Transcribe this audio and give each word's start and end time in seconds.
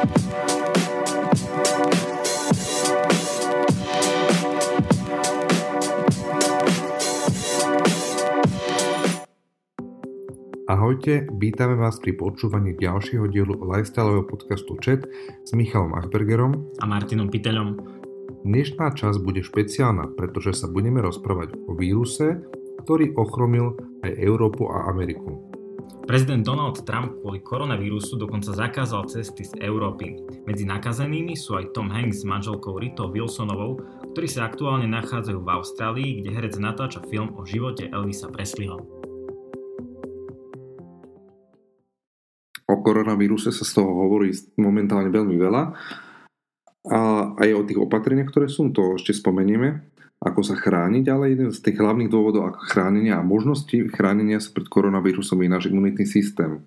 Ahojte, 0.00 0.16
vítame 11.36 11.76
vás 11.76 12.00
pri 12.00 12.16
počúvaní 12.16 12.80
ďalšieho 12.80 13.28
dielu 13.28 13.60
lifestyleového 13.60 14.24
podcastu 14.24 14.80
Chat 14.80 15.04
s 15.44 15.52
Michalom 15.52 15.92
Achbergerom 15.92 16.56
a 16.80 16.88
Martinom 16.88 17.28
Piteľom. 17.28 17.76
Dnešná 18.48 18.96
časť 18.96 19.20
bude 19.20 19.44
špeciálna, 19.44 20.16
pretože 20.16 20.56
sa 20.56 20.72
budeme 20.72 21.04
rozprávať 21.04 21.60
o 21.68 21.76
víruse, 21.76 22.40
ktorý 22.88 23.12
ochromil 23.20 23.76
aj 24.00 24.16
Európu 24.16 24.64
a 24.72 24.88
Ameriku. 24.88 25.49
Prezident 26.06 26.42
Donald 26.42 26.82
Trump 26.82 27.22
kvôli 27.22 27.42
koronavírusu 27.44 28.18
dokonca 28.18 28.50
zakázal 28.50 29.06
cesty 29.06 29.46
z 29.46 29.54
Európy. 29.62 30.18
Medzi 30.44 30.66
nakazenými 30.66 31.38
sú 31.38 31.58
aj 31.58 31.70
Tom 31.70 31.90
Hanks 31.90 32.22
s 32.22 32.28
manželkou 32.28 32.78
Rito 32.78 33.06
Wilsonovou, 33.10 33.78
ktorí 34.16 34.26
sa 34.26 34.50
aktuálne 34.50 34.90
nachádzajú 34.90 35.38
v 35.38 35.52
Austrálii, 35.54 36.10
kde 36.22 36.30
herec 36.34 36.54
natáča 36.58 37.02
film 37.06 37.34
o 37.38 37.46
živote 37.46 37.86
Elvisa 37.90 38.26
Presleyho. 38.26 39.00
o 42.70 42.76
koronavíruse 42.78 43.50
sa 43.50 43.66
z 43.66 43.82
toho 43.82 43.90
hovorí 44.06 44.30
momentálne 44.54 45.10
veľmi 45.10 45.34
veľa. 45.34 45.62
A 46.80 46.98
aj 47.36 47.48
o 47.52 47.66
tých 47.66 47.76
opatreniach, 47.82 48.30
ktoré 48.32 48.48
sú, 48.48 48.70
to 48.72 48.96
ešte 48.96 49.12
spomenieme, 49.12 49.84
ako 50.20 50.40
sa 50.44 50.54
chrániť, 50.56 51.04
ale 51.08 51.32
jeden 51.32 51.48
z 51.48 51.58
tých 51.64 51.80
hlavných 51.80 52.12
dôvodov 52.12 52.52
ako 52.52 52.60
chránenia 52.68 53.16
a 53.16 53.24
možnosti 53.24 53.72
chránenia 53.96 54.36
sa 54.36 54.52
pred 54.52 54.68
koronavírusom 54.68 55.40
je 55.40 55.48
náš 55.48 55.64
imunitný 55.72 56.04
systém. 56.04 56.60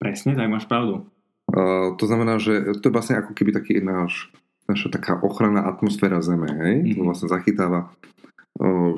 Presne, 0.00 0.32
tak 0.32 0.48
máš 0.48 0.64
pravdu. 0.64 1.04
Uh, 1.52 1.92
to 2.00 2.08
znamená, 2.08 2.40
že 2.40 2.80
to 2.80 2.88
je 2.88 2.94
vlastne 2.96 3.20
ako 3.20 3.36
keby 3.36 3.52
taký 3.52 3.84
náš, 3.84 4.32
naša 4.64 4.88
taká 4.88 5.20
ochranná 5.20 5.68
atmosféra 5.68 6.24
Zeme. 6.24 6.48
Hej? 6.48 6.76
Mm-hmm. 6.80 6.96
To 6.96 7.02
vlastne 7.04 7.28
zachytáva 7.28 7.92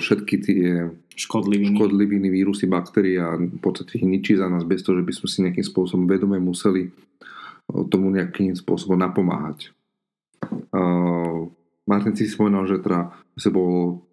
všetky 0.00 0.34
tie 0.40 0.88
škodliviny. 1.20 1.76
škodliviny, 1.76 2.32
vírusy, 2.32 2.64
baktérie 2.64 3.20
a 3.20 3.36
v 3.36 3.60
podstate 3.60 4.00
ich 4.00 4.08
ničí 4.08 4.32
za 4.32 4.48
nás 4.48 4.64
bez 4.64 4.80
toho, 4.80 4.96
že 4.96 5.04
by 5.04 5.12
sme 5.12 5.28
si 5.28 5.38
nejakým 5.44 5.66
spôsobom 5.68 6.08
vedome 6.08 6.40
museli 6.40 6.88
tomu 7.68 8.08
nejakým 8.08 8.56
spôsobom 8.56 8.96
napomáhať. 8.96 9.76
Martin 11.90 12.14
si 12.14 12.30
spomenal, 12.30 12.70
že 12.70 12.78
teda 12.78 13.10
sa 13.34 13.50
bol 13.50 14.06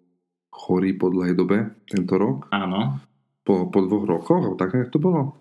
chorý 0.50 0.98
po 0.98 1.14
dlhej 1.14 1.38
dobe 1.38 1.78
tento 1.86 2.18
rok. 2.18 2.50
Áno. 2.50 2.98
Po, 3.46 3.70
po 3.70 3.78
dvoch 3.86 4.04
rokoch, 4.04 4.58
tak 4.58 4.74
nejak 4.74 4.90
to 4.90 4.98
bolo? 4.98 5.38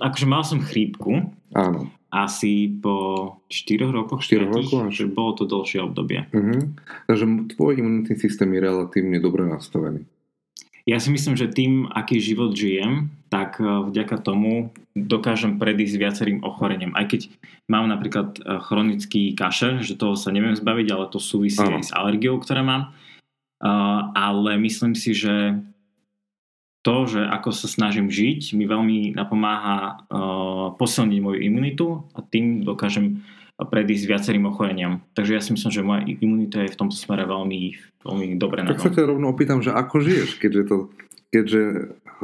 Akože 0.00 0.24
mal 0.30 0.46
som 0.46 0.62
chrípku. 0.62 1.34
Áno 1.52 1.90
asi 2.14 2.70
po 2.78 3.26
4 3.50 3.90
rokoch, 3.90 4.22
4 4.22 4.46
rokov, 4.46 4.94
že 4.94 5.10
bolo 5.10 5.34
to 5.34 5.50
dlhšie 5.50 5.82
obdobie. 5.82 6.30
Uh-huh. 6.30 6.70
Takže 7.10 7.26
tvoj 7.58 7.82
imunitný 7.82 8.14
systém 8.14 8.46
je 8.54 8.60
relatívne 8.62 9.18
dobre 9.18 9.42
nastavený. 9.50 10.06
Ja 10.84 11.00
si 11.00 11.08
myslím, 11.08 11.32
že 11.32 11.48
tým, 11.48 11.88
aký 11.88 12.20
život 12.20 12.52
žijem, 12.52 13.08
tak 13.32 13.56
eh, 13.58 13.66
vďaka 13.66 14.20
tomu 14.20 14.70
dokážem 14.94 15.56
predísť 15.56 15.96
viacerým 15.96 16.38
ochoreniam. 16.44 16.92
Aj 16.92 17.08
keď 17.08 17.32
mám 17.66 17.88
napríklad 17.88 18.36
eh, 18.38 18.60
chronický 18.60 19.32
kašel, 19.32 19.80
že 19.80 19.96
toho 19.96 20.14
sa 20.14 20.28
neviem 20.28 20.52
zbaviť, 20.52 20.86
ale 20.92 21.08
to 21.08 21.16
súvisí 21.16 21.64
aj 21.64 21.88
s 21.88 21.92
alergiou, 21.96 22.36
ktoré 22.38 22.60
mám. 22.60 22.92
Uh, 23.64 24.12
ale 24.12 24.60
myslím 24.60 24.92
si, 24.92 25.16
že 25.16 25.56
to, 26.84 27.08
že 27.08 27.24
ako 27.24 27.48
sa 27.48 27.64
snažím 27.64 28.12
žiť, 28.12 28.52
mi 28.52 28.68
veľmi 28.68 29.16
napomáha 29.16 30.04
posilniť 30.76 31.18
moju 31.24 31.40
imunitu 31.40 32.04
a 32.12 32.20
tým 32.20 32.60
dokážem 32.60 33.24
predísť 33.54 34.04
viacerým 34.10 34.50
ochoreniam. 34.50 35.06
Takže 35.14 35.32
ja 35.38 35.42
si 35.42 35.54
myslím, 35.54 35.70
že 35.70 35.86
moja 35.86 36.02
imunita 36.02 36.66
je 36.66 36.74
v 36.74 36.78
tomto 36.78 36.98
smere 36.98 37.22
veľmi, 37.22 37.60
veľmi 38.02 38.26
dobre 38.34 38.66
Tak 38.66 38.82
sa 38.82 38.90
ťa 38.90 39.06
rovno 39.06 39.30
opýtam, 39.30 39.62
že 39.62 39.70
ako 39.70 40.02
žiješ, 40.02 40.42
keďže, 40.42 40.62
to, 40.66 40.76
keďže 41.30 41.62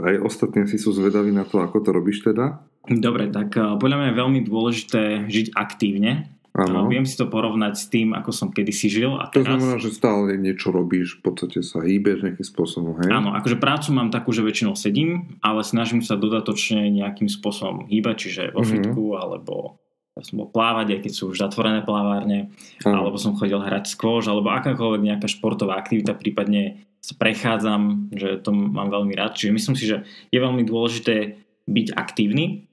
aj 0.03 0.15
ostatní 0.27 0.67
si 0.67 0.83
sú 0.83 0.91
zvedaví 0.91 1.31
na 1.31 1.47
to, 1.47 1.63
ako 1.63 1.87
to 1.87 1.91
robíš 1.95 2.27
teda? 2.27 2.59
Dobre, 2.91 3.31
tak 3.31 3.55
uh, 3.55 3.79
podľa 3.79 3.97
mňa 4.03 4.09
je 4.11 4.21
veľmi 4.21 4.41
dôležité 4.43 5.03
žiť 5.31 5.55
aktívne 5.55 6.27
Ano. 6.51 6.91
Viem 6.91 7.07
si 7.07 7.15
to 7.15 7.31
porovnať 7.31 7.75
s 7.79 7.87
tým, 7.87 8.11
ako 8.11 8.35
som 8.35 8.49
kedysi 8.51 8.91
žil. 8.91 9.15
A 9.15 9.31
teraz... 9.31 9.47
To 9.47 9.55
znamená, 9.55 9.77
že 9.79 9.95
stále 9.95 10.35
niečo 10.35 10.75
robíš, 10.75 11.23
v 11.23 11.31
podstate 11.31 11.63
sa 11.63 11.79
hýbeš 11.79 12.27
nejakým 12.27 12.43
spôsobom, 12.43 12.99
hej? 12.99 13.11
Áno, 13.15 13.39
akože 13.39 13.55
prácu 13.63 13.95
mám 13.95 14.11
takú, 14.11 14.35
že 14.35 14.43
väčšinou 14.43 14.75
sedím, 14.75 15.39
ale 15.47 15.63
snažím 15.63 16.03
sa 16.03 16.19
dodatočne 16.19 16.91
nejakým 16.91 17.31
spôsobom 17.31 17.87
hýbať, 17.87 18.17
čiže 18.27 18.43
vo 18.51 18.67
uh-huh. 18.67 18.73
fitku, 18.75 19.05
alebo 19.15 19.79
ja 19.79 19.90
som 20.23 20.41
bol 20.41 20.49
plávať, 20.49 20.97
aj 20.97 21.01
keď 21.07 21.13
sú 21.13 21.23
už 21.33 21.41
zatvorené 21.41 21.81
plávárne, 21.85 22.53
ano. 22.85 22.97
alebo 23.05 23.17
som 23.17 23.37
chodil 23.37 23.59
hrať 23.59 23.91
skôž, 23.91 24.29
alebo 24.29 24.53
akákoľvek 24.53 25.03
nejaká 25.03 25.27
športová 25.29 25.77
aktivita, 25.81 26.17
prípadne 26.17 26.85
sa 27.01 27.17
prechádzam, 27.17 28.13
že 28.13 28.41
to 28.45 28.53
mám 28.53 28.93
veľmi 28.93 29.17
rád. 29.17 29.35
Čiže 29.35 29.57
myslím 29.57 29.77
si, 29.77 29.85
že 29.89 30.05
je 30.29 30.39
veľmi 30.39 30.63
dôležité 30.69 31.41
byť 31.65 31.87
aktívny. 31.97 32.69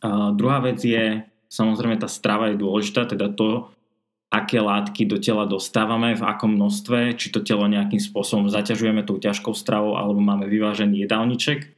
Uh, 0.00 0.32
druhá 0.32 0.64
vec 0.64 0.80
je 0.80 1.24
Samozrejme 1.54 2.02
tá 2.02 2.10
strava 2.10 2.50
je 2.50 2.58
dôležitá, 2.58 3.06
teda 3.06 3.30
to, 3.30 3.70
aké 4.26 4.58
látky 4.58 5.06
do 5.06 5.22
tela 5.22 5.46
dostávame, 5.46 6.18
v 6.18 6.26
akom 6.26 6.58
množstve, 6.58 7.14
či 7.14 7.30
to 7.30 7.46
telo 7.46 7.70
nejakým 7.70 8.02
spôsobom 8.02 8.50
zaťažujeme 8.50 9.06
tou 9.06 9.22
ťažkou 9.22 9.54
stravou 9.54 9.94
alebo 9.94 10.18
máme 10.18 10.50
vyvážený 10.50 11.06
jedálniček. 11.06 11.70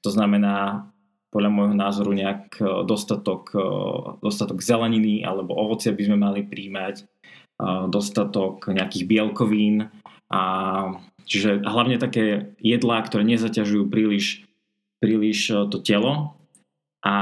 To 0.00 0.08
znamená 0.08 0.88
podľa 1.30 1.50
môjho 1.50 1.76
názoru 1.78 2.12
nejak 2.12 2.58
e, 2.58 2.64
dostatok, 2.84 3.54
e, 3.54 3.62
dostatok 4.18 4.58
zeleniny 4.60 5.22
alebo 5.22 5.54
ovocia 5.54 5.94
by 5.94 6.02
sme 6.02 6.18
mali 6.18 6.42
príjmať, 6.42 6.94
e, 7.00 7.04
dostatok 7.86 8.66
nejakých 8.66 9.04
bielkovín 9.06 9.88
a 10.30 10.42
čiže 11.24 11.62
hlavne 11.62 12.02
také 12.02 12.54
jedlá, 12.58 13.02
ktoré 13.06 13.22
nezaťažujú 13.26 13.86
príliš, 13.86 14.46
príliš 14.98 15.70
to 15.70 15.78
telo 15.78 16.34
a 17.06 17.14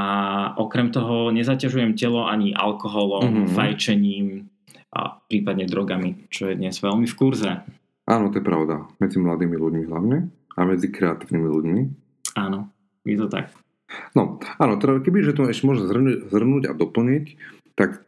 okrem 0.56 0.90
toho 0.90 1.30
nezaťažujem 1.30 1.94
telo 1.94 2.26
ani 2.26 2.56
alkoholom, 2.56 3.46
mm-hmm. 3.46 3.54
fajčením 3.54 4.26
a 4.92 5.20
prípadne 5.28 5.68
drogami, 5.68 6.28
čo 6.32 6.48
je 6.48 6.56
dnes 6.56 6.74
veľmi 6.74 7.04
v 7.04 7.14
kurze. 7.14 7.52
Áno, 8.08 8.32
to 8.32 8.40
je 8.40 8.44
pravda. 8.44 8.88
Medzi 8.98 9.20
mladými 9.20 9.56
ľuďmi 9.60 9.82
hlavne 9.84 10.32
a 10.56 10.60
medzi 10.64 10.88
kreatívnymi 10.88 11.48
ľuďmi. 11.48 11.80
Áno, 12.40 12.72
je 13.04 13.16
to 13.20 13.28
tak. 13.28 13.52
No, 14.12 14.36
áno, 14.60 14.76
teda 14.76 15.00
keby, 15.00 15.24
že 15.24 15.32
to 15.32 15.48
ešte 15.48 15.64
môžem 15.64 15.88
zhrnúť, 16.28 16.68
a 16.68 16.72
doplniť, 16.76 17.24
tak 17.72 18.04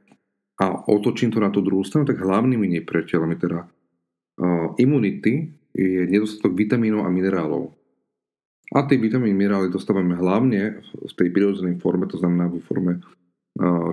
a 0.60 0.84
otočím 0.92 1.32
to 1.32 1.41
na 1.41 1.48
tú 1.48 1.64
druhú 1.64 1.80
stranu, 1.88 2.04
tak 2.04 2.20
hlavnými 2.20 2.68
nepriateľmi 2.80 3.34
teda 3.41 3.64
uh, 3.64 4.76
imunity 4.76 5.56
je 5.72 6.04
nedostatok 6.04 6.52
vitamínov 6.52 7.08
a 7.08 7.10
minerálov. 7.10 7.72
A 8.76 8.84
tie 8.84 9.00
vitamíny 9.00 9.32
minerály 9.32 9.72
dostávame 9.72 10.14
hlavne 10.20 10.84
v 10.84 11.12
tej 11.16 11.32
prirodzenej 11.32 11.80
forme, 11.80 12.06
to 12.06 12.20
znamená 12.20 12.47
vo 12.47 12.60
forme 12.62 13.00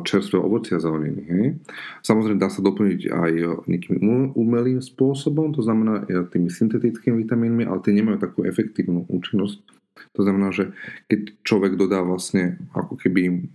čerstvého 0.05 0.45
ovocia 0.45 0.77
a 0.77 0.83
zeleniny. 0.83 1.57
Samozrejme 2.05 2.39
dá 2.39 2.47
sa 2.47 2.61
doplniť 2.61 3.09
aj 3.09 3.31
nejakým 3.67 3.99
umelým 4.37 4.79
spôsobom, 4.79 5.51
to 5.51 5.65
znamená 5.65 6.05
tými 6.29 6.47
syntetickými 6.47 7.25
vitamínmi, 7.25 7.65
ale 7.65 7.81
tie 7.81 7.91
nemajú 7.91 8.21
takú 8.21 8.45
efektívnu 8.45 9.09
účinnosť. 9.09 9.76
To 10.15 10.21
znamená, 10.25 10.53
že 10.53 10.73
keď 11.07 11.41
človek 11.43 11.73
dodá 11.75 12.01
vlastne 12.03 12.61
ako 12.73 12.97
keby 12.97 13.47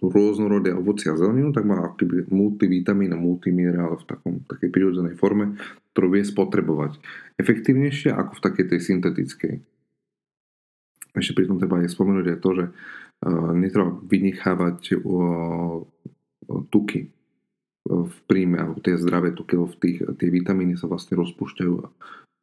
rôznorodé 0.00 0.72
ovocia 0.72 1.12
a 1.12 1.18
zeleninu, 1.18 1.52
tak 1.52 1.64
má 1.64 1.80
ako 1.80 1.96
keby 2.04 2.16
multivitamín 2.30 3.12
a 3.12 3.18
multiminerál 3.20 3.96
v 4.00 4.04
takom, 4.04 4.34
takej 4.44 4.70
prirodzenej 4.72 5.16
forme, 5.16 5.56
ktorú 5.92 6.16
vie 6.16 6.24
spotrebovať 6.24 7.00
efektívnejšie 7.40 8.12
ako 8.12 8.36
v 8.36 8.44
takej 8.44 8.64
tej 8.72 8.80
syntetickej. 8.80 9.54
Ešte 11.16 11.32
pri 11.32 11.48
tom 11.48 11.56
treba 11.56 11.80
aj 11.80 11.92
spomenúť 11.96 12.26
aj 12.28 12.38
to, 12.44 12.50
že 12.52 12.64
uh, 12.68 13.52
netreba 13.56 13.96
vynechávať 14.04 15.00
uh, 15.00 15.80
tuky 16.68 17.08
v 17.86 18.16
príjme, 18.26 18.58
alebo 18.58 18.82
tie 18.82 18.98
zdravé 18.98 19.32
tuky, 19.32 19.56
v 19.56 19.76
tých, 19.78 19.98
tie 20.18 20.28
vitamíny 20.28 20.74
sa 20.74 20.90
vlastne 20.90 21.14
rozpúšťajú 21.16 21.72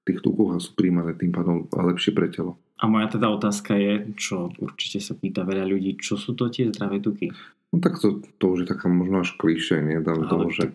tých 0.03 0.19
tukoch 0.19 0.55
a 0.55 0.59
sú 0.59 0.75
príjmané 0.75 1.15
tým 1.15 1.31
pádom 1.31 1.67
lepšie 1.71 2.11
pre 2.11 2.27
telo. 2.27 2.59
A 2.83 2.91
moja 2.91 3.07
teda 3.07 3.31
otázka 3.31 3.79
je, 3.79 4.11
čo 4.19 4.51
určite 4.59 4.99
sa 4.99 5.15
pýta 5.15 5.47
veľa 5.47 5.63
ľudí, 5.63 5.95
čo 5.95 6.19
sú 6.19 6.35
to 6.35 6.51
tie 6.51 6.67
zdravé 6.67 6.99
tuky? 6.99 7.31
No 7.73 7.81
tak 7.81 7.97
to, 7.97 8.21
to 8.37 8.45
už 8.53 8.67
je 8.67 8.67
taká 8.69 8.91
možno 8.91 9.23
až 9.23 9.33
klišé, 9.39 9.81
nie? 9.81 9.97
Dám 10.03 10.29
tomu, 10.29 10.51
že 10.51 10.69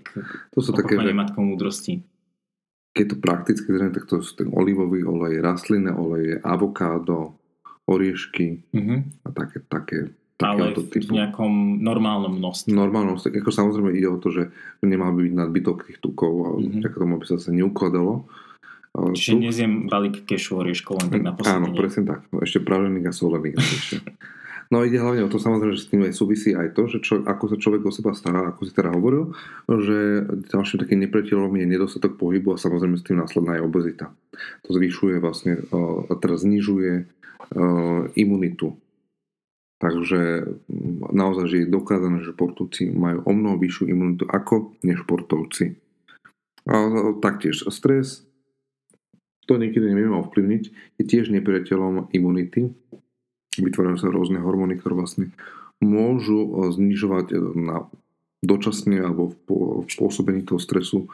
to 0.50 0.58
sú 0.64 0.74
také, 0.74 0.98
že... 0.98 1.14
múdrosti. 1.38 2.02
Keď 2.96 3.06
to 3.14 3.16
prakticky 3.22 3.68
zrejme, 3.70 3.94
tak 3.94 4.10
to 4.10 4.18
sú 4.24 4.34
ten 4.34 4.50
olivový 4.50 5.06
olej, 5.06 5.38
rastlinné 5.38 5.94
oleje, 5.94 6.40
avokádo, 6.42 7.38
oriešky 7.86 8.66
uh-huh. 8.74 9.00
a 9.24 9.28
také, 9.30 9.62
také 9.64 9.98
ale 10.38 10.70
v 10.70 10.86
typu. 10.86 11.14
nejakom 11.18 11.82
normálnom 11.82 12.38
množstve. 12.38 12.70
Normálnom 12.70 13.14
množstve. 13.18 13.42
Ako 13.42 13.50
samozrejme 13.50 13.90
ide 13.94 14.06
o 14.06 14.18
to, 14.22 14.30
že 14.30 14.42
nemal 14.86 15.10
by 15.14 15.26
byť 15.26 15.34
nadbytok 15.34 15.76
tých 15.86 15.98
tukov 15.98 16.32
a 16.46 16.48
uh-huh. 16.58 16.82
tak 16.82 16.94
tomu 16.94 17.18
by 17.18 17.24
sa 17.26 17.38
zase 17.38 17.54
neukladalo. 17.54 18.26
Čiže 19.14 19.32
Tuk... 19.34 19.42
nezjem 19.42 19.72
balík 19.86 20.26
kešu 20.26 20.60
orieškov 20.62 21.02
len 21.02 21.08
tak 21.14 21.22
na 21.22 21.32
posledenie. 21.36 21.70
Áno, 21.70 21.78
presne 21.78 22.02
tak. 22.06 22.20
Ešte 22.42 22.58
pražených 22.64 23.06
a 23.06 23.12
solených. 23.14 23.56
No 24.68 24.84
ide 24.84 25.00
hlavne 25.00 25.24
o 25.24 25.32
to 25.32 25.40
samozrejme, 25.40 25.72
že 25.72 25.88
s 25.88 25.88
tým 25.88 26.04
aj 26.04 26.12
súvisí 26.12 26.52
aj 26.52 26.76
to, 26.76 26.92
že 26.92 27.00
čo, 27.00 27.24
ako 27.24 27.44
sa 27.48 27.56
človek 27.56 27.88
o 27.88 27.92
seba 27.92 28.12
stará, 28.12 28.52
ako 28.52 28.68
si 28.68 28.76
teda 28.76 28.92
hovoril, 28.92 29.32
že 29.64 30.28
ďalším 30.52 30.84
takým 30.84 31.00
nepriateľom 31.08 31.56
je 31.56 31.64
nedostatok 31.64 32.20
pohybu 32.20 32.52
a 32.52 32.60
samozrejme 32.60 33.00
s 33.00 33.06
tým 33.08 33.16
následná 33.16 33.56
aj 33.56 33.64
obezita. 33.64 34.12
To 34.68 34.76
zvyšuje 34.76 35.24
vlastne, 35.24 35.64
a 35.72 36.12
teraz 36.20 36.44
znižuje 36.44 37.08
imunitu. 38.20 38.76
Takže 39.80 40.52
naozaj, 41.16 41.44
že 41.48 41.56
je 41.64 41.72
dokázané, 41.72 42.20
že 42.20 42.36
športovci 42.36 42.92
majú 42.92 43.24
o 43.24 43.32
mnoho 43.32 43.56
vyššiu 43.56 43.88
imunitu 43.88 44.28
ako 44.28 44.76
nešportovci. 44.84 45.80
A 46.68 46.76
taktiež 47.24 47.64
stres, 47.72 48.27
to 49.48 49.56
niekedy 49.56 49.88
nevieme 49.88 50.20
ovplyvniť, 50.20 50.62
je 51.00 51.04
tiež 51.08 51.32
nepriateľom 51.32 52.12
imunity. 52.12 52.68
Vytvárajú 53.56 53.96
sa 53.96 54.12
rôzne 54.12 54.44
hormóny, 54.44 54.76
ktoré 54.76 54.94
vlastne 54.94 55.32
môžu 55.80 56.44
e, 56.44 56.50
znižovať 56.76 57.26
e, 57.32 57.36
na 57.56 57.76
dočasne 58.44 59.02
alebo 59.02 59.34
v 59.34 59.88
pôsobení 59.88 60.46
toho 60.46 60.62
stresu 60.62 61.10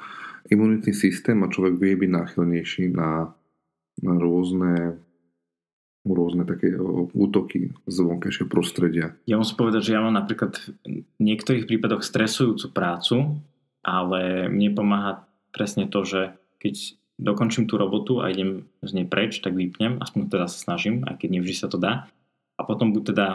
imunitný 0.53 0.93
systém 0.93 1.41
a 1.41 1.49
človek 1.49 1.81
vie 1.81 1.97
byť 1.97 2.11
náchylnejší 2.13 2.85
na, 2.93 3.33
na 4.05 4.15
rôzne 4.21 5.01
rôzne 6.05 6.45
také 6.45 6.69
e, 6.69 6.79
útoky 7.17 7.73
z 7.89 7.97
vonkajšieho 7.97 8.49
prostredia. 8.51 9.17
Ja 9.25 9.41
musím 9.41 9.57
povedať, 9.57 9.89
že 9.89 9.95
ja 9.97 10.05
mám 10.05 10.13
napríklad 10.13 10.61
v 10.85 11.21
niektorých 11.23 11.65
prípadoch 11.65 12.05
stresujúcu 12.05 12.67
prácu, 12.77 13.41
ale 13.81 14.53
mne 14.53 14.77
pomáha 14.77 15.25
presne 15.49 15.89
to, 15.89 16.05
že 16.05 16.37
keď 16.61 16.97
dokončím 17.19 17.71
tú 17.71 17.79
robotu 17.79 18.19
a 18.19 18.31
idem 18.31 18.67
z 18.83 18.91
nej 18.95 19.07
preč, 19.07 19.39
tak 19.39 19.55
vypnem, 19.55 20.03
aspoň 20.03 20.21
teda 20.31 20.47
sa 20.51 20.59
snažím, 20.59 21.07
aj 21.07 21.23
keď 21.23 21.29
nevždy 21.39 21.55
sa 21.55 21.69
to 21.71 21.79
dá. 21.79 22.11
A 22.59 22.61
potom 22.63 22.91
buď 22.95 23.15
teda 23.15 23.29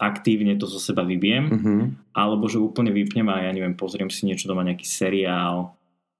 aktívne 0.00 0.58
to 0.58 0.66
zo 0.66 0.82
seba 0.82 1.06
vybiem, 1.06 1.44
uh-huh. 1.48 1.82
alebo 2.12 2.50
že 2.50 2.58
úplne 2.58 2.90
vypnem 2.90 3.30
a 3.30 3.46
ja 3.46 3.50
neviem, 3.54 3.78
pozriem 3.78 4.10
si 4.10 4.26
niečo 4.26 4.50
doma, 4.50 4.66
nejaký 4.66 4.84
seriál, 4.84 5.72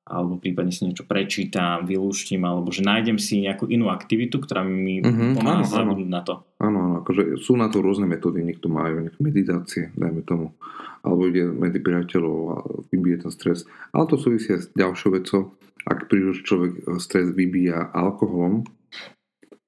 alebo 0.04 0.36
prípadne 0.36 0.68
si 0.68 0.84
niečo 0.84 1.08
prečítam, 1.08 1.88
vylúštim, 1.88 2.44
alebo 2.44 2.68
že 2.68 2.84
nájdem 2.84 3.16
si 3.16 3.40
nejakú 3.40 3.72
inú 3.72 3.88
aktivitu, 3.88 4.36
ktorá 4.36 4.60
mi 4.60 5.00
uh-huh. 5.00 5.32
pomáha 5.32 5.64
zabudnúť 5.64 6.10
na 6.12 6.20
to. 6.20 6.44
Áno, 6.60 6.78
áno, 6.84 6.94
akože 7.00 7.40
sú 7.40 7.56
na 7.56 7.72
to 7.72 7.80
rôzne 7.80 8.04
metódy, 8.04 8.44
niekto 8.44 8.68
majú 8.68 9.00
nejaké 9.00 9.20
meditácie, 9.24 9.82
dajme 9.96 10.20
tomu, 10.28 10.52
alebo 11.00 11.24
ide 11.24 11.48
medzi 11.48 11.80
priateľov 11.80 12.38
a 12.52 12.56
vybije 12.92 13.24
ten 13.24 13.32
stres. 13.32 13.64
Ale 13.96 14.04
to 14.04 14.20
súvisia 14.20 14.60
s 14.60 14.68
ďalšou 14.76 15.10
vecou, 15.16 15.56
ak 15.88 16.08
príliš 16.12 16.44
človek 16.44 16.72
e, 16.72 16.80
stres 17.00 17.32
vybíja 17.32 17.88
alkoholom, 17.92 18.68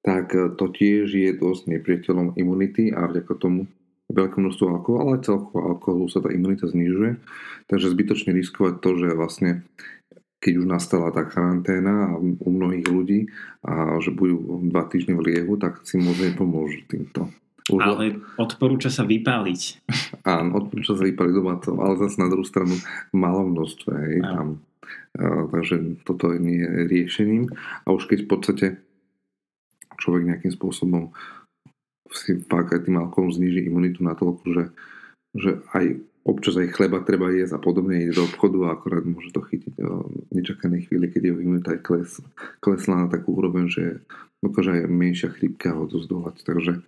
tak 0.05 0.37
e, 0.37 0.53
to 0.53 0.69
tiež 0.69 1.17
je 1.17 1.33
dosť 1.33 1.73
nepriateľom 1.73 2.37
imunity 2.37 2.93
a 2.93 3.09
vďaka 3.09 3.33
tomu 3.41 3.69
veľké 4.13 4.39
množstvo 4.39 4.65
alkoholu, 4.69 5.01
ale 5.03 5.25
celkovo 5.25 5.61
alkoholu 5.77 6.07
sa 6.07 6.23
tá 6.23 6.31
imunita 6.31 6.71
znižuje. 6.71 7.19
Takže 7.67 7.91
zbytočne 7.91 8.31
riskovať 8.37 8.79
to, 8.79 8.91
že 9.03 9.19
vlastne 9.19 9.51
keď 10.41 10.53
už 10.63 10.67
nastala 10.69 11.09
tá 11.11 11.25
karanténa 11.25 12.15
u 12.21 12.49
mnohých 12.49 12.87
ľudí 12.87 13.21
a 13.65 13.99
že 13.99 14.13
budú 14.13 14.63
dva 14.69 14.85
týždne 14.87 15.17
v 15.17 15.33
liehu, 15.33 15.57
tak 15.57 15.83
si 15.83 15.97
môže 15.97 16.37
pomôžu 16.37 16.85
týmto. 16.87 17.33
Už... 17.67 17.83
Ale 17.83 18.23
odporúča 18.39 18.95
sa 18.95 19.03
vypáliť. 19.03 19.91
Áno, 20.23 20.63
odporúča 20.63 20.95
sa 20.95 21.03
vypáliť 21.03 21.35
doma 21.35 21.59
to, 21.59 21.75
ale 21.83 21.99
zase 21.99 22.23
na 22.23 22.31
druhú 22.31 22.47
stranu 22.47 22.79
v 23.11 23.17
malom 23.17 23.57
množstve. 23.57 23.93
Hej, 23.93 24.19
tam 24.23 24.49
takže 25.51 26.05
toto 26.05 26.33
nie 26.37 26.61
je 26.61 26.89
riešením. 26.89 27.51
A 27.85 27.93
už 27.93 28.09
keď 28.09 28.19
v 28.25 28.31
podstate 28.31 28.67
človek 29.97 30.29
nejakým 30.29 30.53
spôsobom 30.53 31.13
si 32.13 32.39
fakt 32.47 32.71
aj 32.71 32.87
tým 32.87 33.01
alkoholom 33.01 33.35
zniží 33.35 33.67
imunitu 33.67 34.05
na 34.05 34.15
toľko, 34.15 34.45
že, 34.53 34.65
že 35.35 35.51
aj 35.75 35.85
občas 36.27 36.59
aj 36.59 36.75
chleba 36.75 37.07
treba 37.07 37.31
jesť 37.31 37.57
a 37.57 37.63
podobne 37.63 38.03
ide 38.03 38.19
do 38.19 38.27
obchodu 38.27 38.59
a 38.67 38.75
akorát 38.75 39.07
môže 39.07 39.31
to 39.31 39.47
chytiť 39.47 39.75
o 39.87 40.11
nečakanej 40.35 40.91
chvíli, 40.91 41.07
keď 41.07 41.23
jeho 41.31 41.39
imunita 41.39 41.79
aj 41.79 41.81
kles, 41.87 42.11
klesla 42.59 43.07
na 43.07 43.07
takú 43.07 43.39
úroveň, 43.39 43.71
že 43.71 43.85
dokáže 44.43 44.75
aj 44.75 44.91
menšia 44.91 45.31
chrípka 45.31 45.71
ho 45.71 45.87
to 45.87 46.03
zdolať. 46.03 46.43
Takže 46.43 46.83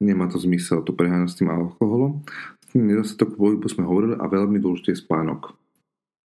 nemá 0.00 0.32
to 0.32 0.40
zmysel 0.40 0.80
to 0.80 0.96
preháňať 0.96 1.28
s 1.28 1.38
tým 1.38 1.52
alkoholom. 1.52 2.24
Nedostatok 2.72 3.36
pohybu 3.36 3.68
sme 3.68 3.84
hovorili 3.84 4.14
a 4.16 4.24
veľmi 4.24 4.56
dôležitý 4.56 4.96
je 4.96 5.02
spánok. 5.04 5.52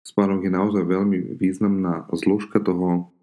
Spánok 0.01 0.41
je 0.41 0.51
naozaj 0.51 0.81
veľmi 0.81 1.37
významná 1.37 2.09
zložka 2.17 2.57
toho 2.57 3.13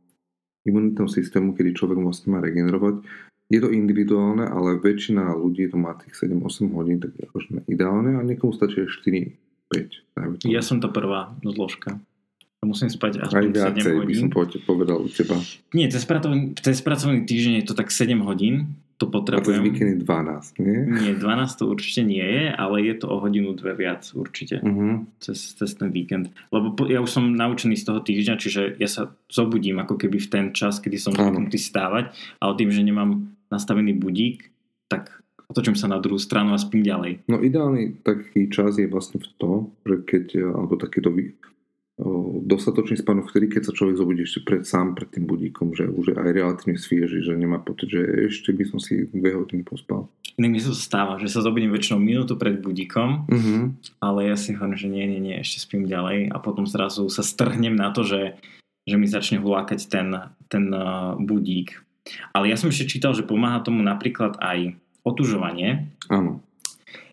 imunitného 0.63 1.11
systému, 1.11 1.59
kedy 1.59 1.75
človek 1.75 1.99
vlastne 1.99 2.37
má 2.37 2.39
regenerovať. 2.39 3.03
Je 3.49 3.65
to 3.65 3.73
individuálne, 3.73 4.45
ale 4.45 4.77
väčšina 4.77 5.33
ľudí 5.33 5.73
to 5.73 5.81
má 5.81 5.97
tých 5.97 6.13
7-8 6.13 6.69
hodín, 6.77 7.01
tak 7.01 7.17
akože 7.17 7.65
ideálne 7.65 8.21
a 8.21 8.23
niekomu 8.23 8.53
stačí 8.53 8.85
4-5. 8.85 10.45
Ja 10.45 10.61
som 10.61 10.85
tá 10.85 10.93
prvá 10.93 11.33
zložka. 11.41 11.97
Musím 12.59 12.91
spať 12.91 13.23
aspoň 13.23 13.39
Aj 13.39 13.47
viacej 13.55 13.83
7 13.87 14.03
hodín. 14.03 14.09
by 14.11 14.15
som 14.19 14.31
povedal 14.67 14.99
u 14.99 15.09
teba. 15.09 15.39
Nie, 15.73 15.87
cez 15.89 16.03
pracovný, 16.05 16.59
cez 16.59 16.83
pracovný 16.83 17.23
týždeň 17.23 17.63
je 17.63 17.67
to 17.71 17.75
tak 17.79 17.89
7 17.95 18.19
hodín, 18.21 18.77
to 18.99 19.07
potrebujem. 19.07 19.63
A 19.63 19.63
cez 19.63 19.69
víkendy 19.71 19.95
12, 20.03 20.59
nie? 20.59 20.79
Nie, 20.91 21.13
12 21.15 21.55
to 21.55 21.71
určite 21.71 22.03
nie 22.03 22.27
je, 22.27 22.51
ale 22.51 22.83
je 22.83 22.95
to 22.99 23.07
o 23.07 23.23
hodinu, 23.23 23.55
dve 23.55 23.79
viac 23.79 24.03
určite. 24.11 24.59
Uh-huh. 24.59 25.07
Cez, 25.23 25.55
cez 25.55 25.71
ten 25.79 25.95
víkend. 25.95 26.35
Lebo 26.51 26.75
po, 26.75 26.91
ja 26.91 26.99
už 26.99 27.07
som 27.07 27.31
naučený 27.31 27.79
z 27.79 27.87
toho 27.87 28.03
týždňa, 28.03 28.35
čiže 28.43 28.63
ja 28.83 28.91
sa 28.91 29.15
zobudím 29.31 29.79
ako 29.79 29.95
keby 29.95 30.19
v 30.19 30.29
ten 30.29 30.45
čas, 30.51 30.83
kedy 30.83 30.99
som 30.99 31.15
zvyknutý 31.15 31.63
stávať, 31.63 32.11
ale 32.43 32.53
tým, 32.59 32.75
že 32.75 32.83
nemám 32.83 33.38
nastavený 33.49 33.97
budík, 33.97 34.53
tak 34.89 35.13
otočím 35.49 35.77
sa 35.77 35.89
na 35.89 36.01
druhú 36.01 36.21
stranu 36.21 36.53
a 36.53 36.61
spím 36.61 36.85
ďalej. 36.85 37.25
No 37.29 37.41
ideálny 37.41 38.05
taký 38.05 38.53
čas 38.53 38.77
je 38.77 38.89
vlastne 38.89 39.21
v 39.21 39.29
to, 39.41 39.53
že 39.89 39.95
keď, 40.05 40.27
alebo 40.53 40.77
takéto 40.77 41.09
dostatočný 42.47 43.03
spánok 43.03 43.27
vtedy, 43.27 43.51
keď 43.51 43.63
sa 43.71 43.73
človek 43.75 43.99
zobudí 43.99 44.23
ešte 44.23 44.47
pred, 44.47 44.63
sám 44.63 44.95
pred 44.95 45.11
tým 45.11 45.27
budíkom, 45.27 45.75
že 45.75 45.91
už 45.91 46.15
je 46.15 46.17
aj 46.17 46.31
relatívne 46.31 46.79
svieži, 46.79 47.27
že 47.27 47.35
nemá 47.35 47.59
pocit, 47.59 47.91
že 47.91 48.31
ešte 48.31 48.55
by 48.55 48.65
som 48.71 48.79
si 48.79 49.11
dve 49.11 49.35
hodiny 49.35 49.67
pospal. 49.67 50.07
Inak 50.39 50.51
mi 50.55 50.63
sa 50.63 50.71
to 50.71 50.79
stáva, 50.79 51.19
že 51.19 51.27
sa 51.27 51.43
zobudím 51.43 51.75
väčšinou 51.75 51.99
minútu 51.99 52.39
pred 52.39 52.63
budíkom, 52.63 53.27
uh-huh. 53.27 53.75
ale 53.99 54.31
ja 54.31 54.39
si 54.39 54.55
hovorím, 54.55 54.79
že 54.79 54.87
nie, 54.87 55.05
nie, 55.11 55.19
nie, 55.19 55.37
ešte 55.43 55.67
spím 55.67 55.91
ďalej 55.91 56.31
a 56.31 56.39
potom 56.39 56.71
zrazu 56.71 57.11
sa 57.11 57.27
strhnem 57.27 57.75
na 57.75 57.91
to, 57.91 58.07
že, 58.07 58.39
že 58.87 58.95
mi 58.95 59.11
začne 59.11 59.43
hulákať 59.43 59.91
ten, 59.91 60.15
ten 60.47 60.71
uh, 60.71 61.19
budík. 61.19 61.83
Ale 62.33 62.49
ja 62.49 62.57
som 62.57 62.73
ešte 62.73 62.99
čítal, 62.99 63.13
že 63.13 63.27
pomáha 63.27 63.61
tomu 63.61 63.85
napríklad 63.85 64.41
aj 64.41 64.77
otužovanie. 65.05 65.93
Áno. 66.09 66.41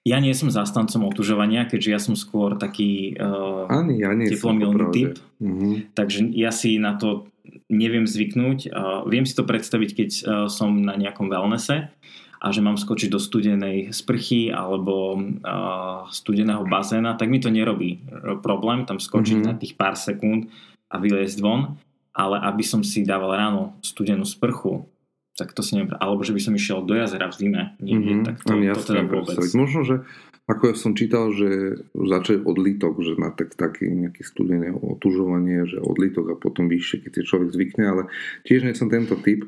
Ja 0.06 0.22
nie 0.22 0.38
som 0.38 0.54
zastancom 0.54 1.10
otužovania, 1.10 1.66
keďže 1.66 1.90
ja 1.90 1.98
som 1.98 2.14
skôr 2.14 2.62
taký 2.62 3.18
uh, 3.18 3.66
Ani 3.66 3.98
ja 3.98 4.14
nie 4.14 4.30
teplomilný 4.30 4.86
typ. 4.94 5.18
Uh-huh. 5.42 5.82
Takže 5.98 6.30
ja 6.38 6.54
si 6.54 6.78
na 6.78 6.94
to 6.94 7.26
neviem 7.74 8.06
zvyknúť. 8.06 8.70
Uh, 8.70 9.02
viem 9.10 9.26
si 9.26 9.34
to 9.34 9.42
predstaviť, 9.42 9.90
keď 9.98 10.10
uh, 10.14 10.22
som 10.46 10.78
na 10.86 10.94
nejakom 10.94 11.26
wellnesse 11.26 11.90
a 12.38 12.48
že 12.54 12.62
mám 12.62 12.78
skočiť 12.78 13.10
do 13.10 13.18
studenej 13.18 13.90
sprchy 13.90 14.54
alebo 14.54 15.18
uh, 15.18 16.06
studeného 16.14 16.62
bazéna, 16.70 17.18
tak 17.18 17.34
mi 17.34 17.42
to 17.42 17.50
nerobí 17.50 18.06
problém 18.46 18.86
tam 18.86 19.02
skočiť 19.02 19.42
uh-huh. 19.42 19.50
na 19.50 19.58
tých 19.58 19.74
pár 19.74 19.98
sekúnd 19.98 20.54
a 20.86 21.02
vyliezť 21.02 21.42
von. 21.42 21.82
Ale 22.16 22.40
aby 22.40 22.64
som 22.64 22.80
si 22.80 23.04
dával 23.04 23.36
ráno 23.36 23.76
studenú 23.84 24.24
sprchu, 24.24 24.88
tak 25.36 25.52
to 25.52 25.60
si 25.60 25.76
neviem, 25.76 25.92
alebo 26.00 26.24
že 26.24 26.32
by 26.32 26.40
som 26.40 26.56
išiel 26.56 26.88
do 26.88 26.96
jazera 26.96 27.28
v 27.28 27.36
zime, 27.36 27.62
nie, 27.84 28.00
mm-hmm. 28.00 28.24
tak 28.24 28.36
to, 28.48 28.56
to 28.56 28.84
teda 28.88 29.04
vôbec. 29.04 29.36
Možno, 29.52 29.84
že 29.84 29.96
ako 30.48 30.64
ja 30.72 30.76
som 30.78 30.94
čítal, 30.96 31.34
že 31.36 31.82
začať 31.92 32.46
od 32.46 32.56
lítok, 32.56 33.02
že 33.04 33.20
na 33.20 33.34
tak, 33.34 33.58
taký 33.58 33.90
nejaký 33.90 34.24
studené 34.24 34.72
otužovanie, 34.72 35.68
že 35.68 35.82
od 35.82 35.98
lítok 35.98 36.26
a 36.32 36.40
potom 36.40 36.72
vyššie, 36.72 37.04
keď 37.04 37.12
si 37.12 37.28
človek 37.28 37.50
zvykne, 37.52 37.84
ale 37.84 38.04
tiež 38.48 38.64
nie 38.64 38.78
som 38.78 38.88
tento 38.88 39.20
typ 39.20 39.44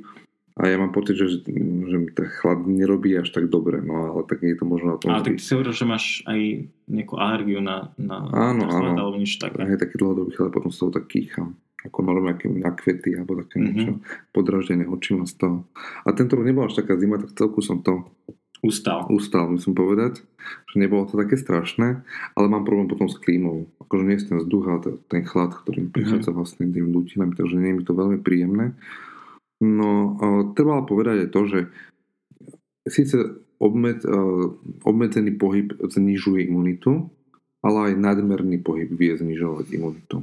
a 0.58 0.62
ja 0.66 0.76
mám 0.82 0.90
pocit, 0.90 1.14
že, 1.22 1.46
že 1.46 1.96
mi 2.02 2.10
tá 2.10 2.26
chlad 2.26 2.66
nerobí 2.66 3.14
až 3.14 3.30
tak 3.30 3.46
dobre, 3.54 3.78
no 3.78 4.10
ale 4.10 4.22
tak 4.26 4.42
je 4.42 4.58
to 4.58 4.66
možno 4.66 4.94
na 4.94 4.98
tom. 4.98 5.14
Ale 5.14 5.22
tak 5.22 5.38
si 5.38 5.54
hovoril, 5.54 5.74
že 5.78 5.86
máš 5.86 6.06
aj 6.26 6.66
nejakú 6.90 7.14
alergiu 7.14 7.62
na, 7.62 7.94
na 8.02 8.26
áno, 8.34 8.66
áno. 8.66 8.98
alebo 8.98 9.22
niečo 9.22 9.38
také. 9.38 9.62
Aj 9.62 9.78
taký 9.78 10.02
dlhodobý 10.02 10.34
chlad, 10.34 10.50
potom 10.50 10.74
z 10.74 10.78
toho 10.82 10.90
tak 10.90 11.06
kýcham 11.06 11.54
ako 11.86 12.00
malo 12.04 12.20
nejaké 12.26 12.50
na 12.50 12.74
kvety 12.74 13.16
alebo 13.16 13.38
také 13.46 13.62
mm-hmm. 13.62 13.70
niečo 13.70 13.92
podraždené 14.34 14.90
oči 14.90 15.14
z 15.24 15.36
toho. 15.38 15.64
A 16.04 16.12
tento 16.12 16.36
rok 16.36 16.44
nebola 16.44 16.68
až 16.68 16.82
taká 16.82 16.98
zima, 16.98 17.22
tak 17.22 17.38
celku 17.38 17.62
som 17.62 17.86
to 17.86 18.10
ustal. 18.66 19.06
Ustal, 19.14 19.46
musím 19.48 19.78
povedať, 19.78 20.26
že 20.74 20.76
nebolo 20.76 21.06
to 21.06 21.16
také 21.16 21.38
strašné, 21.38 22.02
ale 22.34 22.46
mám 22.50 22.66
problém 22.66 22.90
potom 22.90 23.06
s 23.06 23.22
klímou. 23.22 23.70
Akože 23.86 24.04
nie 24.04 24.18
je 24.18 24.26
ten 24.26 24.38
vzduch, 24.42 24.66
ale 24.68 24.80
ten 25.08 25.22
chlad, 25.24 25.54
ktorý 25.54 25.88
mi 25.88 25.90
prichádza 25.94 26.34
mm-hmm. 26.34 26.38
vlastne 26.38 26.64
tým 26.74 26.90
dutinami, 26.90 27.34
takže 27.38 27.56
nie 27.56 27.70
je 27.72 27.78
mi 27.78 27.84
to 27.86 27.94
veľmi 27.94 28.20
príjemné. 28.26 28.74
No, 29.58 30.18
treba 30.54 30.86
povedať 30.86 31.26
aj 31.26 31.30
to, 31.34 31.42
že 31.50 31.60
síce 32.86 33.18
obmed, 33.58 34.06
obmedzený 34.86 35.34
pohyb 35.42 35.74
znižuje 35.82 36.46
imunitu, 36.46 37.10
ale 37.66 37.92
aj 37.92 37.94
nadmerný 37.98 38.62
pohyb 38.62 38.94
vie 38.94 39.18
znižovať 39.18 39.66
imunitu. 39.74 40.22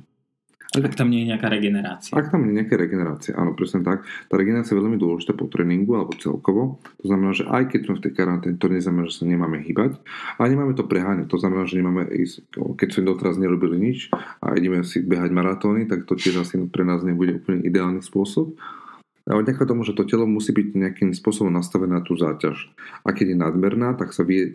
Ak 0.74 0.98
tam 0.98 1.06
nie 1.06 1.22
je 1.22 1.30
nejaká 1.30 1.46
regenerácia. 1.54 2.18
Ak 2.18 2.34
tam 2.34 2.42
nie 2.42 2.50
je 2.50 2.58
nejaká 2.58 2.74
regenerácia, 2.74 3.30
áno, 3.38 3.54
presne 3.54 3.86
tak. 3.86 4.02
Tá 4.26 4.34
regenerácia 4.34 4.74
je 4.74 4.82
veľmi 4.82 4.98
dôležitá 4.98 5.30
po 5.38 5.46
tréningu 5.46 5.94
alebo 5.94 6.18
celkovo. 6.18 6.82
To 6.98 7.06
znamená, 7.06 7.30
že 7.30 7.46
aj 7.46 7.70
keď 7.70 7.80
sme 7.86 7.94
v 7.94 8.02
tej 8.02 8.12
karanténe, 8.18 8.58
to 8.58 8.66
neznamená, 8.66 9.06
že 9.06 9.22
sa 9.22 9.26
nemáme 9.30 9.62
hýbať 9.62 10.02
a 10.34 10.42
nemáme 10.50 10.74
to 10.74 10.82
preháňať. 10.82 11.30
To 11.30 11.38
znamená, 11.38 11.62
že 11.70 11.78
nemáme 11.78 12.10
ísť, 12.10 12.58
keď 12.74 12.88
sme 12.90 13.06
doteraz 13.06 13.38
nerobili 13.38 13.78
nič 13.78 14.10
a 14.42 14.58
ideme 14.58 14.82
si 14.82 14.98
behať 14.98 15.30
maratóny, 15.30 15.86
tak 15.86 16.10
to 16.10 16.18
tiež 16.18 16.42
asi 16.42 16.58
pre 16.66 16.82
nás 16.82 17.06
nebude 17.06 17.38
úplne 17.38 17.62
ideálny 17.62 18.02
spôsob. 18.02 18.58
Ale 19.24 19.40
vďaka 19.40 19.64
tomu, 19.64 19.88
že 19.88 19.96
to 19.96 20.04
telo 20.04 20.28
musí 20.28 20.52
byť 20.52 20.76
nejakým 20.76 21.10
spôsobom 21.16 21.48
nastavené 21.48 21.96
na 21.96 22.04
tú 22.04 22.12
záťaž. 22.12 22.68
A 23.08 23.16
keď 23.16 23.32
je 23.32 23.38
nadmerná, 23.40 23.96
tak 23.96 24.12
sa 24.12 24.20
vie 24.20 24.52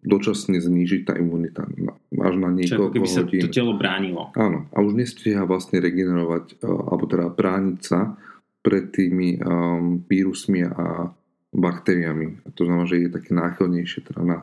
dočasne 0.00 0.56
znížiť 0.56 1.04
tá 1.04 1.14
imunita 1.20 1.68
až 2.16 2.34
na 2.40 2.48
niekoľko 2.48 2.96
keby 2.96 3.08
sa 3.12 3.28
to 3.28 3.52
telo 3.52 3.76
bránilo. 3.76 4.32
Áno. 4.32 4.64
A 4.72 4.80
už 4.80 4.96
nestíha 4.96 5.44
vlastne 5.44 5.84
regenerovať, 5.84 6.64
alebo 6.64 7.04
teda 7.04 7.28
brániť 7.28 7.80
sa 7.84 8.16
pred 8.64 8.88
tými 8.88 9.36
um, 9.44 10.00
vírusmi 10.08 10.64
a 10.64 11.12
baktériami. 11.52 12.40
A 12.44 12.48
to 12.56 12.64
znamená, 12.64 12.88
že 12.88 13.06
je 13.06 13.14
také 13.14 13.30
náchylnejšie 13.36 14.00
teda 14.10 14.22
na, 14.24 14.38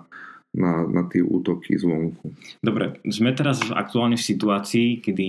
na, 0.53 0.85
na 0.85 1.03
tie 1.09 1.25
útoky 1.25 1.75
zvonku. 1.75 2.29
Dobre, 2.61 3.01
sme 3.09 3.33
teraz 3.33 3.59
aktuálne 3.73 4.15
v 4.15 4.27
situácii, 4.29 5.01
kedy 5.01 5.27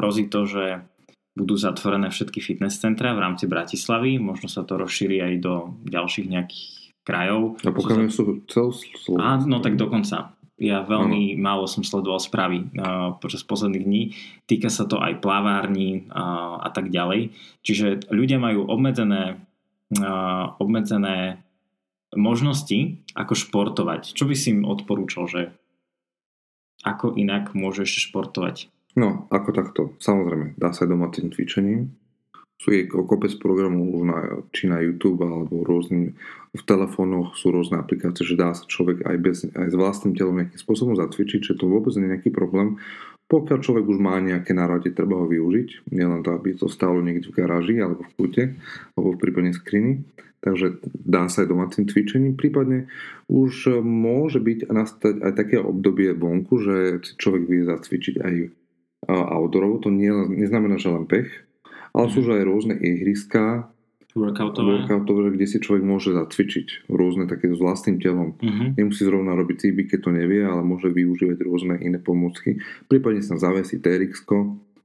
hrozí 0.00 0.26
to, 0.32 0.48
že 0.48 0.80
budú 1.32 1.56
zatvorené 1.56 2.12
všetky 2.12 2.44
fitness 2.44 2.80
centra 2.80 3.16
v 3.16 3.24
rámci 3.24 3.48
Bratislavy, 3.48 4.20
možno 4.20 4.52
sa 4.52 4.68
to 4.68 4.76
rozšíri 4.76 5.20
aj 5.20 5.34
do 5.40 5.54
ďalších 5.88 6.28
nejakých 6.28 6.66
krajov. 7.02 7.58
A 7.64 7.72
pokiaľ 7.72 8.12
sú 8.12 8.44
celoslovenské. 8.46 9.16
Áno, 9.18 9.58
tak 9.64 9.74
dokonca. 9.80 10.36
Ja 10.62 10.86
veľmi 10.86 11.34
ano. 11.34 11.40
málo 11.42 11.64
som 11.66 11.82
sledoval 11.82 12.22
správy 12.22 12.70
uh, 12.78 13.18
počas 13.18 13.42
posledných 13.42 13.82
dní. 13.82 14.02
Týka 14.46 14.70
sa 14.70 14.86
to 14.86 15.00
aj 15.00 15.18
plávární 15.18 16.06
uh, 16.06 16.62
a 16.62 16.70
tak 16.70 16.94
ďalej. 16.94 17.34
Čiže 17.66 18.12
ľudia 18.14 18.38
majú 18.38 18.70
obmedzené, 18.70 19.42
uh, 19.98 20.54
obmedzené 20.62 21.42
možnosti, 22.14 23.02
ako 23.16 23.34
športovať. 23.34 24.14
Čo 24.14 24.28
by 24.28 24.34
si 24.38 24.54
im 24.54 24.68
odporúčal, 24.68 25.26
že 25.26 25.42
ako 26.86 27.18
inak 27.18 27.56
môžeš 27.56 28.12
športovať? 28.12 28.70
No, 28.92 29.28
ako 29.32 29.50
takto. 29.56 29.82
Samozrejme, 30.00 30.58
dá 30.60 30.72
sa 30.76 30.84
aj 30.84 30.92
domácim 30.92 31.32
cvičením. 31.32 31.88
Sú 32.60 32.70
je 32.70 32.86
kopec 32.86 33.32
programov 33.42 33.90
na, 34.06 34.18
či 34.54 34.70
na 34.70 34.78
YouTube 34.78 35.24
alebo 35.26 35.66
rôzny, 35.66 36.14
v 36.52 36.62
telefónoch 36.68 37.32
sú 37.34 37.48
rôzne 37.48 37.80
aplikácie, 37.80 38.28
že 38.28 38.36
dá 38.36 38.52
sa 38.52 38.68
človek 38.68 39.08
aj, 39.08 39.16
bez, 39.18 39.36
aj 39.48 39.72
s 39.72 39.76
vlastným 39.76 40.12
telom 40.12 40.36
nejakým 40.36 40.60
spôsobom 40.60 40.92
zacvičiť, 40.94 41.40
že 41.40 41.56
to 41.56 41.64
vôbec 41.64 41.96
nie 41.96 42.06
je 42.06 42.12
nejaký 42.12 42.30
problém. 42.30 42.76
Pokiaľ 43.32 43.58
človek 43.64 43.88
už 43.88 43.96
má 43.96 44.20
nejaké 44.20 44.52
národe, 44.52 44.92
treba 44.92 45.16
ho 45.16 45.24
využiť. 45.24 45.88
Nielen 45.88 46.20
to, 46.20 46.36
aby 46.36 46.52
to 46.52 46.68
stalo 46.68 47.00
niekde 47.00 47.32
v 47.32 47.36
garáži 47.40 47.80
alebo 47.80 48.04
v 48.04 48.12
kúte 48.14 48.44
alebo 48.92 49.16
v 49.16 49.20
prípadne 49.24 49.56
skrini. 49.56 50.04
Takže 50.44 50.84
dá 50.92 51.32
sa 51.32 51.46
aj 51.46 51.48
domácim 51.48 51.88
cvičením. 51.88 52.36
Prípadne 52.36 52.92
už 53.32 53.80
môže 53.80 54.36
byť 54.36 54.68
nastať 54.68 55.14
aj 55.24 55.32
také 55.32 55.56
obdobie 55.56 56.12
vonku, 56.12 56.60
že 56.60 56.76
človek 57.16 57.48
vie 57.48 57.64
zacvičiť 57.64 58.20
aj 58.20 58.34
outdoorovo, 59.08 59.82
to 59.82 59.90
nie, 59.90 60.10
neznamená, 60.10 60.78
že 60.78 60.92
len 60.92 61.06
pech, 61.10 61.30
ale 61.92 62.06
sú 62.10 62.22
mhm. 62.22 62.32
aj 62.38 62.42
rôzne 62.46 62.74
ihriska, 62.78 63.72
workoutové. 64.14 64.84
workoutové, 64.84 65.32
kde 65.36 65.46
si 65.48 65.58
človek 65.58 65.84
môže 65.84 66.12
zacvičiť 66.12 66.88
rôzne 66.92 67.24
také 67.24 67.48
s 67.48 67.56
vlastným 67.56 67.96
telom. 67.96 68.36
Uh-huh. 68.36 68.76
Nemusí 68.76 69.08
zrovna 69.08 69.32
robiť 69.32 69.56
cíby, 69.68 69.88
keď 69.88 69.98
to 70.04 70.10
nevie, 70.12 70.44
ale 70.44 70.60
môže 70.60 70.92
využívať 70.92 71.38
rôzne 71.40 71.80
iné 71.80 71.96
pomôcky. 71.96 72.60
Prípadne 72.92 73.24
sa 73.24 73.40
zavesí 73.40 73.80
trx 73.80 74.28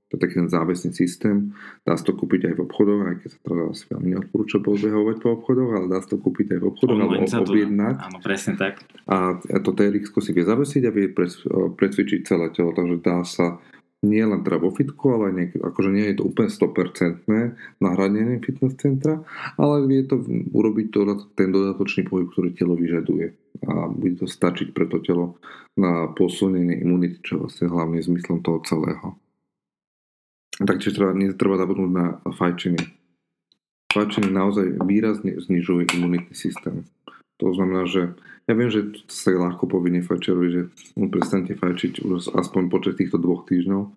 to 0.08 0.16
je 0.16 0.24
taký 0.24 0.40
ten 0.40 0.48
závesný 0.48 0.96
systém. 0.96 1.52
Dá 1.84 2.00
sa 2.00 2.08
to 2.08 2.16
kúpiť 2.16 2.48
aj 2.48 2.54
v 2.56 2.64
obchodoch, 2.64 3.12
aj 3.12 3.16
keď 3.20 3.28
sa 3.28 3.40
to 3.44 3.52
asi 3.76 3.84
veľmi 3.92 4.08
neodporúča 4.16 4.64
pobehovať 4.64 5.20
po 5.20 5.36
obchodoch, 5.36 5.72
ale 5.76 5.86
dá 5.92 6.00
sa 6.00 6.16
to 6.16 6.18
kúpiť 6.24 6.56
aj 6.56 6.60
v 6.64 6.66
obchodoch 6.72 6.96
alebo 6.96 7.28
objednať. 7.28 7.96
Áno, 8.00 8.18
presne 8.24 8.56
tak. 8.56 8.88
A 9.04 9.36
to 9.44 9.70
TRX 9.76 10.08
si 10.24 10.32
vie 10.32 10.48
zavesiť 10.48 10.84
a 10.88 10.96
vie 10.96 11.12
presvičiť 11.76 12.20
celé 12.24 12.56
telo, 12.56 12.72
takže 12.72 13.04
dá 13.04 13.20
sa 13.28 13.60
nie 14.06 14.22
len 14.22 14.46
teda 14.46 14.62
vo 14.62 14.70
fitku, 14.70 15.10
ale 15.10 15.34
niek- 15.34 15.58
akože 15.58 15.90
nie 15.90 16.06
je 16.14 16.22
to 16.22 16.24
úplne 16.30 16.50
100% 16.54 17.26
nahradenie 17.82 18.38
fitness 18.46 18.78
centra, 18.78 19.26
ale 19.58 19.90
vie 19.90 20.06
to 20.06 20.22
urobiť 20.54 20.88
to, 20.94 21.00
ten 21.34 21.50
dodatočný 21.50 22.06
pohyb, 22.06 22.30
ktorý 22.30 22.54
telo 22.54 22.78
vyžaduje. 22.78 23.34
A 23.66 23.90
bude 23.90 24.22
to 24.22 24.30
stačiť 24.30 24.70
pre 24.70 24.86
to 24.86 25.02
telo 25.02 25.42
na 25.74 26.14
posunenie 26.14 26.78
imunity, 26.78 27.18
čo 27.26 27.42
vlastne 27.42 27.74
hlavným 27.74 28.06
zmyslom 28.06 28.46
toho 28.46 28.62
celého. 28.62 29.18
Takže 30.62 30.94
treba, 30.94 31.14
netreba 31.18 31.58
zabudnúť 31.58 31.92
na 31.94 32.06
fajčenie. 32.34 32.82
Fajčenie 33.94 34.30
naozaj 34.30 34.78
výrazne 34.86 35.38
znižuje 35.42 35.90
imunitný 35.98 36.34
systém. 36.38 36.86
To 37.38 37.54
znamená, 37.54 37.86
že 37.86 38.18
ja 38.48 38.54
viem, 38.56 38.72
že 38.72 39.06
sa 39.12 39.36
ľahko 39.36 39.68
povie 39.68 39.94
nefajčerovi, 40.00 40.48
že 40.50 40.62
on 40.98 41.12
prestante 41.12 41.54
fajčiť 41.54 42.02
už 42.02 42.34
aspoň 42.34 42.64
počas 42.72 42.96
týchto 42.96 43.20
dvoch 43.20 43.46
týždňov. 43.46 43.94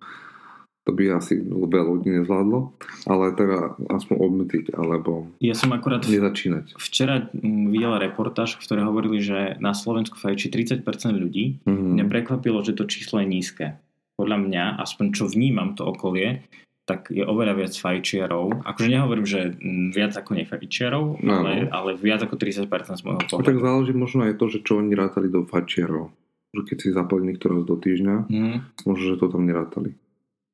To 0.81 0.91
by 0.97 1.13
asi 1.13 1.37
veľa 1.45 1.93
ľudí 1.93 2.09
nezvládlo, 2.09 2.73
ale 3.05 3.37
teda 3.37 3.77
aspoň 3.85 4.15
obmetiť, 4.17 4.65
alebo 4.73 5.29
ja 5.37 5.53
som 5.53 5.69
akurát 5.77 6.01
nezačínať. 6.09 6.73
Včera 6.81 7.29
videla 7.69 8.01
reportáž, 8.01 8.57
v 8.57 8.65
ktorej 8.65 8.89
hovorili, 8.89 9.21
že 9.21 9.61
na 9.61 9.77
Slovensku 9.77 10.17
fajčí 10.17 10.49
30% 10.49 10.81
ľudí. 11.13 11.61
Mm-hmm. 11.69 12.01
Mňa 12.01 12.05
prekvapilo, 12.09 12.65
že 12.65 12.73
to 12.73 12.89
číslo 12.89 13.21
je 13.21 13.29
nízke. 13.29 13.77
Podľa 14.17 14.37
mňa, 14.41 14.63
aspoň 14.81 15.05
čo 15.13 15.29
vnímam 15.29 15.77
to 15.77 15.85
okolie, 15.85 16.49
tak 16.85 17.13
je 17.13 17.21
oveľa 17.21 17.53
viac 17.55 17.73
fajčiarov. 17.77 18.65
Akože 18.65 18.89
nehovorím, 18.89 19.27
že 19.27 19.53
viac 19.93 20.17
ako 20.17 20.33
nefajčiarov, 20.33 21.21
no, 21.21 21.31
ale, 21.31 21.69
ale 21.69 21.93
viac 21.93 22.25
ako 22.25 22.35
30% 22.35 22.67
z 22.67 23.03
môjho 23.05 23.21
pohľadu. 23.29 23.47
tak 23.47 23.57
záleží 23.61 23.93
možno 23.93 24.25
aj 24.25 24.33
to, 24.41 24.45
že 24.49 24.59
čo 24.65 24.81
oni 24.81 24.97
rátali 24.97 25.29
do 25.29 25.45
fajčiarov. 25.45 26.09
Že 26.51 26.61
keď 26.67 26.77
si 26.83 26.89
zapali 26.91 27.21
niektorého 27.31 27.63
do 27.63 27.75
týždňa, 27.79 28.15
hmm. 28.27 28.57
možno, 28.83 29.03
že 29.15 29.19
to 29.21 29.27
tam 29.31 29.47
nerátali. 29.47 29.95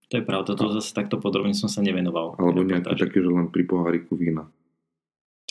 To 0.07 0.13
je 0.19 0.23
pravda, 0.23 0.55
to 0.55 0.71
zase 0.79 0.95
takto 0.95 1.19
podrobne 1.19 1.51
som 1.51 1.67
sa 1.67 1.83
nevenoval. 1.83 2.39
Alebo 2.39 2.63
nejaký 2.63 2.95
taký, 2.95 3.19
že 3.19 3.27
len 3.27 3.51
pri 3.51 3.63
poháriku 3.67 4.15
vína. 4.15 4.47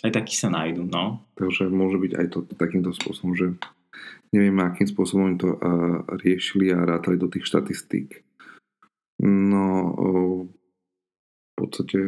Aj 0.00 0.12
takí 0.12 0.36
sa 0.36 0.48
nájdu, 0.48 0.84
no. 0.84 1.24
Takže 1.36 1.72
môže 1.72 2.00
byť 2.00 2.12
aj 2.16 2.26
to 2.32 2.38
takýmto 2.56 2.92
spôsobom, 2.92 3.36
že 3.36 3.56
nevieme, 4.32 4.64
akým 4.64 4.88
spôsobom 4.88 5.36
to 5.40 5.56
uh, 5.56 6.04
riešili 6.20 6.72
a 6.72 6.84
rátali 6.84 7.20
do 7.20 7.28
tých 7.28 7.48
štatistík. 7.48 8.24
No, 9.24 9.66
uh, 9.92 10.40
v 11.56 11.64
podstate 11.64 11.98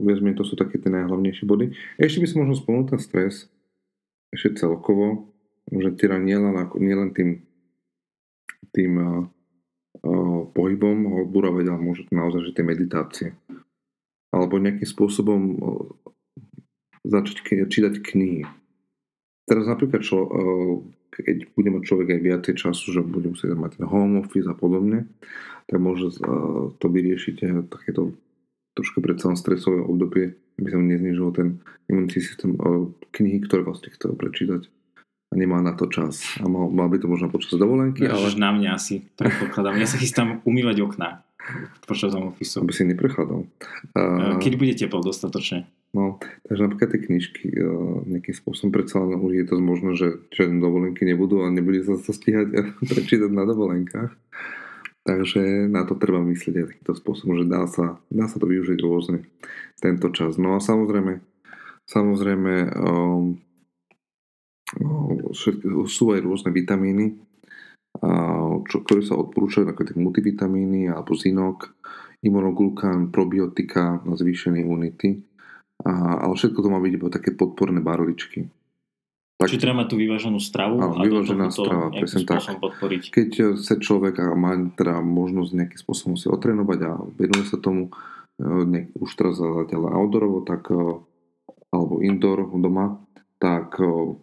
viac 0.00 0.18
to 0.40 0.44
sú 0.48 0.56
také 0.56 0.80
tie 0.80 0.88
najhlavnejšie 0.88 1.44
body. 1.44 1.76
Ešte 2.00 2.24
by 2.24 2.26
som 2.32 2.38
možno 2.44 2.54
spomenul 2.56 2.88
ten 2.88 3.00
stres, 3.00 3.52
ešte 4.32 4.64
celkovo, 4.64 5.28
že 5.68 5.92
teda 5.92 6.16
nielen, 6.16 6.56
nielen 6.80 7.12
tým, 7.12 7.44
tým 8.72 8.92
uh, 8.96 10.42
pohybom 10.56 10.96
ho 11.12 11.16
odburávať, 11.28 11.64
ale 11.68 11.80
môže 11.80 12.02
naozaj, 12.08 12.50
že 12.50 12.56
tie 12.56 12.64
meditácie. 12.64 13.28
Alebo 14.32 14.56
nejakým 14.56 14.88
spôsobom 14.88 15.40
uh, 15.60 15.84
začať 17.04 17.68
čítať 17.68 18.00
knihy. 18.00 18.48
Teraz 19.44 19.68
napríklad, 19.68 20.00
čo, 20.00 20.24
uh, 20.24 20.74
keď 21.12 21.52
bude 21.52 21.68
mať 21.68 21.82
človek 21.84 22.08
aj 22.16 22.20
viacej 22.20 22.54
času, 22.64 22.96
že 22.96 23.00
bude 23.04 23.28
musieť 23.28 23.54
mať 23.54 23.76
ten 23.76 23.86
home 23.86 24.24
office 24.24 24.48
a 24.48 24.56
podobne, 24.56 25.04
tak 25.68 25.78
môže 25.80 26.16
uh, 26.24 26.72
to 26.80 26.86
vyriešiť 26.88 27.68
takéto 27.68 28.16
trošku 28.74 29.00
predsa 29.00 29.34
stresové 29.38 29.82
obdobie, 29.82 30.34
aby 30.58 30.68
som 30.70 30.86
neznižil 30.86 31.28
ten 31.34 31.48
imunitný 31.90 32.20
systém 32.22 32.54
knihy, 33.14 33.42
ktoré 33.46 33.62
vlastne 33.62 33.94
chcel 33.94 34.14
prečítať 34.18 34.70
a 35.30 35.34
nemá 35.34 35.58
na 35.58 35.74
to 35.74 35.90
čas. 35.90 36.22
A 36.38 36.46
mal, 36.46 36.70
mal 36.70 36.86
by 36.86 37.02
to 37.02 37.10
možno 37.10 37.26
počas 37.26 37.58
dovolenky, 37.58 38.06
ja, 38.06 38.14
ale... 38.14 38.30
na 38.38 38.54
mňa 38.54 38.70
asi, 38.78 39.02
predpokladám. 39.18 39.74
Ja 39.82 39.90
sa 39.90 39.98
chystám 39.98 40.38
umývať 40.46 40.86
okná 40.86 41.26
počas 41.84 42.14
office. 42.16 42.56
Aby 42.56 42.72
si 42.72 42.88
neprechádzal. 42.88 43.40
Uh, 43.92 44.40
Keď 44.40 44.52
bude 44.56 44.72
teplo 44.78 45.04
dostatočne. 45.04 45.68
No, 45.92 46.18
takže 46.48 46.60
napríklad 46.66 46.88
tie 46.90 47.00
knižky 47.06 47.46
uh, 47.54 48.02
nejakým 48.08 48.34
spôsobom 48.34 48.72
predsa 48.72 49.02
len 49.02 49.20
už 49.20 49.32
je 49.36 49.44
to 49.46 49.54
možno, 49.60 49.92
že 49.94 50.24
žiadne 50.32 50.58
dovolenky 50.58 51.04
nebudú 51.04 51.44
a 51.44 51.52
nebude 51.52 51.84
sa 51.84 52.00
to 52.00 52.10
stíhať 52.14 52.48
prečítať 52.90 53.28
na 53.28 53.44
dovolenkách. 53.44 54.10
Takže 55.04 55.68
na 55.68 55.84
to 55.84 56.00
treba 56.00 56.24
myslieť 56.24 56.54
aj 56.56 56.66
takýmto 56.72 56.94
spôsobom, 56.96 57.36
že 57.36 57.46
dá 57.46 57.68
sa, 57.68 58.00
dá 58.08 58.24
sa 58.24 58.40
to 58.40 58.48
využiť 58.48 58.80
rôzne 58.80 59.28
tento 59.76 60.08
čas. 60.16 60.40
No 60.40 60.56
a 60.56 60.64
samozrejme, 60.64 61.20
samozrejme 61.84 62.72
um, 62.72 63.36
sú 65.84 66.04
aj 66.16 66.20
rôzne 66.24 66.50
vitamíny, 66.56 67.20
čo, 68.64 68.76
ktoré 68.80 69.04
sa 69.04 69.20
odporúčajú, 69.20 69.68
ako 69.68 69.82
tie 69.86 69.96
multivitamíny 70.00 70.88
alebo 70.88 71.12
zinok, 71.14 71.76
imunoglukán, 72.24 73.12
probiotika 73.12 74.00
na 74.08 74.16
zvýšenie 74.16 74.64
imunity. 74.64 75.20
A, 75.84 76.24
ale 76.24 76.32
všetko 76.32 76.64
to 76.64 76.72
má 76.72 76.80
byť 76.80 76.92
iba 76.96 77.08
také 77.12 77.30
podporné 77.36 77.84
barličky. 77.84 78.48
Tak, 79.44 79.52
Čiže 79.52 79.68
treba 79.68 79.84
mať 79.84 79.88
tú 79.92 79.96
vyváženú 80.00 80.40
stravu 80.40 80.80
áno, 80.80 80.96
a 80.96 81.04
vyvážená 81.04 81.52
to, 81.52 81.68
strava, 81.68 81.86
presne 81.92 82.24
tak. 82.24 82.56
podporiť. 82.56 83.02
Keď 83.12 83.30
chce 83.60 83.74
človek 83.76 84.24
a 84.24 84.32
má 84.32 84.56
teda 84.72 85.04
možnosť 85.04 85.50
nejakým 85.52 85.80
spôsobom 85.84 86.16
si 86.16 86.32
otrénovať 86.32 86.80
a 86.88 86.90
venuje 87.12 87.44
sa 87.44 87.60
tomu, 87.60 87.92
e, 88.40 88.48
ne, 88.64 88.88
už 88.96 89.10
teraz 89.12 89.36
zatiaľ 89.36 89.92
outdoorovo, 90.00 90.48
tak 90.48 90.72
e, 90.72 90.96
alebo 91.76 92.00
indoor 92.00 92.48
doma, 92.56 93.04
tak 93.36 93.76
e, 93.84 94.16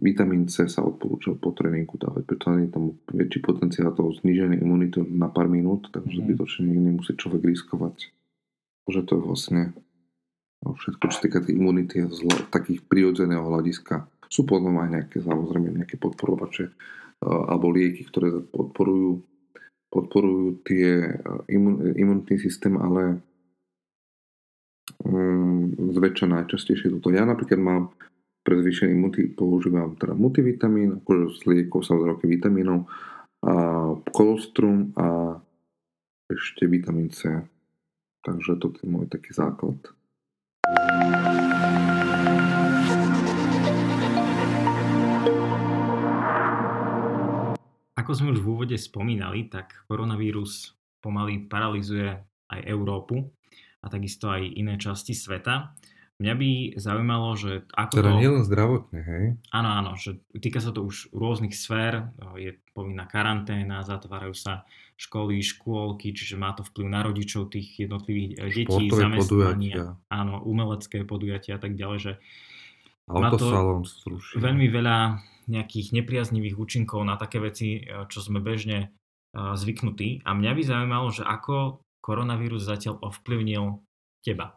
vitamín 0.00 0.48
C 0.48 0.64
sa 0.72 0.88
odporúča 0.88 1.36
po 1.36 1.52
tréningu 1.52 2.00
dávať, 2.00 2.24
pretože 2.24 2.64
je 2.64 2.70
tam 2.72 2.96
väčší 3.12 3.44
potenciál 3.44 3.92
toho 3.92 4.08
zníženia 4.16 4.56
imunity 4.56 5.04
na 5.04 5.28
pár 5.28 5.52
minút, 5.52 5.92
takže 5.92 6.16
mm. 6.16 6.24
zbytočne 6.24 6.64
nemusí 6.64 7.12
človek 7.12 7.44
riskovať. 7.44 8.08
Že 8.88 9.00
to 9.04 9.12
je 9.12 9.20
vlastne 9.20 9.62
všetko, 10.64 11.04
čo 11.08 11.18
týka 11.24 11.38
tej 11.40 11.56
imunity 11.56 12.04
z 12.04 12.28
takých 12.52 12.84
prirodzeného 12.84 13.40
hľadiska. 13.40 14.04
Sú 14.30 14.46
potom 14.46 14.78
aj 14.78 14.88
nejaké, 14.94 15.18
samozrejme, 15.18 15.74
nejaké 15.74 15.98
podporovače 15.98 16.70
alebo 17.20 17.68
lieky, 17.74 18.08
ktoré 18.08 18.40
podporujú, 18.46 19.20
podporujú 19.92 20.64
tie 20.64 21.18
imun, 21.52 21.98
imunitný 21.98 22.38
systém, 22.40 22.78
ale 22.80 23.20
um, 25.04 25.68
zväčša 25.76 26.30
najčastejšie 26.30 26.96
toto. 26.96 27.12
Ja 27.12 27.28
napríklad 27.28 27.60
mám 27.60 27.92
pre 28.40 28.56
zvýšenie 28.56 28.96
imunity 28.96 29.36
používam 29.36 30.00
teda 30.00 30.16
multivitamín, 30.16 31.04
akože 31.04 31.36
z 31.36 31.40
liekov 31.44 31.84
samozrejme 31.84 32.24
vitamínov, 32.24 32.88
a 33.44 33.52
kolostrum 34.16 34.96
a 34.96 35.36
ešte 36.28 36.64
vitamín 36.64 37.12
C. 37.12 37.40
Takže 38.24 38.56
toto 38.56 38.80
je 38.80 38.88
môj 38.88 39.12
taký 39.12 39.32
základ. 39.32 39.76
Ako 48.10 48.26
sme 48.26 48.34
už 48.34 48.42
v 48.42 48.50
úvode 48.50 48.74
spomínali, 48.74 49.46
tak 49.46 49.86
koronavírus 49.86 50.74
pomaly 50.98 51.46
paralizuje 51.46 52.18
aj 52.50 52.60
Európu 52.66 53.30
a 53.78 53.86
takisto 53.86 54.26
aj 54.26 54.50
iné 54.50 54.74
časti 54.82 55.14
sveta. 55.14 55.78
Mňa 56.18 56.34
by 56.34 56.50
zaujímalo, 56.74 57.38
že 57.38 57.70
ako 57.70 58.02
teda 58.02 58.10
to... 58.10 58.18
nielen 58.18 58.42
zdravotne, 58.42 58.98
hej? 58.98 59.24
Áno, 59.54 59.70
áno, 59.70 59.90
že 59.94 60.18
týka 60.42 60.58
sa 60.58 60.74
to 60.74 60.82
už 60.82 61.14
rôznych 61.14 61.54
sfér, 61.54 62.10
je 62.34 62.58
povinná 62.74 63.06
karanténa, 63.06 63.86
zatvárajú 63.86 64.34
sa 64.34 64.66
školy, 64.98 65.38
škôlky, 65.38 66.10
čiže 66.10 66.34
má 66.34 66.50
to 66.58 66.66
vplyv 66.66 66.90
na 66.90 67.06
rodičov 67.06 67.54
tých 67.54 67.78
jednotlivých 67.78 68.42
eh, 68.42 68.50
detí, 68.50 68.90
zamestnania, 68.90 69.94
áno, 70.10 70.42
umelecké 70.42 71.06
podujatia 71.06 71.56
a 71.56 71.62
tak 71.62 71.78
ďalej, 71.78 71.98
že 72.02 72.12
má 73.06 73.30
to 73.38 73.54
veľmi 74.34 74.66
veľa 74.66 74.98
nejakých 75.50 75.92
nepriaznivých 75.92 76.56
účinkov 76.56 77.02
na 77.02 77.18
také 77.18 77.42
veci, 77.42 77.82
eh, 77.82 78.06
čo 78.06 78.22
sme 78.22 78.38
bežne 78.38 78.88
eh, 78.88 79.36
zvyknutí. 79.36 80.22
A 80.22 80.32
mňa 80.32 80.52
by 80.54 80.62
zaujímalo, 80.62 81.08
že 81.10 81.26
ako 81.26 81.82
koronavírus 82.00 82.64
zatiaľ 82.64 83.02
ovplyvnil 83.02 83.82
teba. 84.24 84.56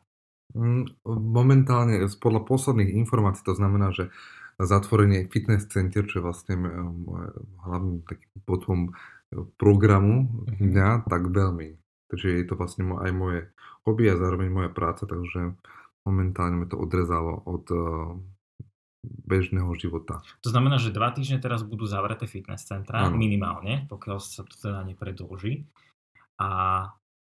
Mm, 0.53 1.01
momentálne, 1.09 2.05
podľa 2.21 2.45
posledných 2.45 2.93
informácií, 2.93 3.41
to 3.43 3.57
znamená, 3.57 3.89
že 3.89 4.13
zatvorenie 4.61 5.25
fitness 5.33 5.65
center, 5.65 6.05
čo 6.05 6.21
je 6.21 6.25
vlastne 6.29 6.55
hlavným 7.65 8.05
takým 8.05 8.37
potom 8.45 8.93
programu 9.57 10.29
mhm. 10.29 10.61
dňa, 10.61 10.89
tak 11.09 11.33
veľmi. 11.33 11.81
Takže 12.13 12.27
je 12.29 12.45
to 12.45 12.53
vlastne 12.53 12.85
aj 12.93 13.11
moje 13.11 13.49
hobby 13.89 14.05
a 14.13 14.19
zároveň 14.21 14.49
moja 14.53 14.69
práca, 14.69 15.09
takže 15.09 15.57
momentálne 16.05 16.61
mi 16.61 16.67
to 16.69 16.77
odrezalo 16.77 17.41
od 17.41 17.65
bežného 19.03 19.69
života. 19.75 20.23
To 20.41 20.49
znamená, 20.49 20.79
že 20.79 20.95
dva 20.95 21.11
týždne 21.11 21.43
teraz 21.43 21.61
budú 21.61 21.83
zavreté 21.83 22.23
fitness 22.25 22.63
centra, 22.63 23.11
ano. 23.11 23.19
minimálne, 23.19 23.85
pokiaľ 23.91 24.17
sa 24.23 24.47
to 24.47 24.55
teda 24.55 24.87
nepredlží. 24.87 25.67
A 26.39 26.49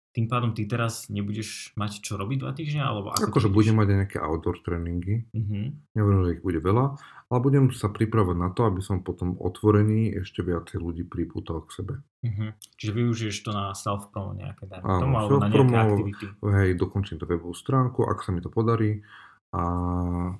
tým 0.09 0.25
pádom 0.25 0.57
ty 0.57 0.65
teraz 0.65 1.05
nebudeš 1.05 1.69
mať 1.77 2.01
čo 2.01 2.17
robiť 2.17 2.37
dva 2.41 2.51
týždne? 2.57 2.81
Alebo 2.81 3.13
ako 3.13 3.29
akože 3.29 3.53
budem 3.53 3.77
mať 3.77 3.87
aj 3.93 3.97
nejaké 4.01 4.17
outdoor 4.17 4.57
tréningy. 4.65 5.29
Uh-huh. 5.29 5.69
Nehovorím, 5.93 6.21
že 6.25 6.33
ich 6.35 6.43
bude 6.43 6.59
veľa, 6.65 6.97
ale 7.29 7.39
budem 7.39 7.69
sa 7.69 7.93
pripravať 7.93 8.35
na 8.35 8.49
to, 8.49 8.65
aby 8.65 8.81
som 8.81 9.05
potom 9.05 9.37
otvorený 9.37 10.17
ešte 10.17 10.41
viacej 10.41 10.81
ľudí 10.81 11.05
pripútal 11.05 11.61
k 11.61 11.69
sebe. 11.77 11.93
Uh-huh. 12.25 12.57
Čiže 12.81 12.91
využiješ 12.97 13.37
to 13.45 13.53
na 13.53 13.77
self-promo 13.77 14.33
nejaké, 14.33 14.65
dajme 14.65 14.85
tomu, 14.89 15.13
alebo 15.13 15.37
na 15.37 15.47
nejaké 15.53 15.77
aktivity. 15.77 16.25
Hej, 16.41 16.69
dokončím 16.81 17.21
to 17.21 17.29
webovú 17.29 17.53
stránku, 17.53 18.09
ak 18.09 18.25
sa 18.25 18.33
mi 18.33 18.41
to 18.41 18.49
podarí 18.49 19.05
a 19.49 19.63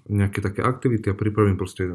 nejaké 0.06 0.40
také 0.40 0.62
aktivity 0.62 1.10
a 1.10 1.18
pripravím 1.18 1.58
proste 1.58 1.90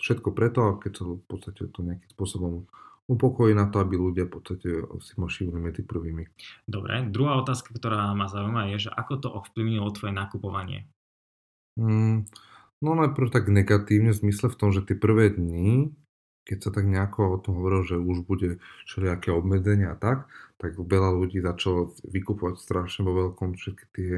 všetko 0.00 0.32
preto, 0.32 0.60
a 0.64 0.70
keď 0.80 0.92
sa 0.96 1.04
v 1.04 1.24
podstate 1.28 1.68
to 1.68 1.80
nejakým 1.84 2.10
spôsobom 2.14 2.64
upokojí 3.08 3.56
na 3.56 3.72
to, 3.72 3.80
aby 3.80 3.96
ľudia 3.96 4.28
v 4.28 4.32
podstate 4.36 4.68
si 5.00 5.12
ma 5.16 5.32
šívali 5.32 5.60
medzi 5.72 5.82
prvými. 5.82 6.28
Dobre, 6.68 7.08
druhá 7.08 7.40
otázka, 7.40 7.72
ktorá 7.72 8.12
ma 8.12 8.28
zaujíma 8.28 8.68
je, 8.76 8.88
že 8.88 8.90
ako 8.92 9.12
to 9.16 9.28
ovplyvnilo 9.32 9.88
tvoje 9.96 10.12
nakupovanie? 10.12 10.84
Mm, 11.80 12.28
no 12.84 12.90
najprv 12.92 13.28
tak 13.32 13.48
negatívne 13.48 14.12
v 14.12 14.20
zmysle 14.20 14.52
v 14.52 14.58
tom, 14.60 14.70
že 14.76 14.84
tie 14.84 14.96
prvé 14.96 15.32
dni, 15.32 15.96
keď 16.44 16.58
sa 16.68 16.70
tak 16.72 16.84
nejako 16.84 17.36
o 17.36 17.38
tom 17.40 17.60
hovorilo, 17.60 17.84
že 17.84 17.96
už 17.96 18.24
bude 18.28 18.60
všelijaké 18.88 19.32
obmedzenia 19.32 19.92
a 19.92 20.00
tak, 20.00 20.28
tak 20.60 20.76
veľa 20.76 21.12
ľudí 21.16 21.40
začalo 21.40 21.96
vykupovať 22.04 22.60
strašne 22.60 23.08
vo 23.08 23.12
veľkom 23.24 23.56
všetky 23.56 23.84
tie 23.92 24.12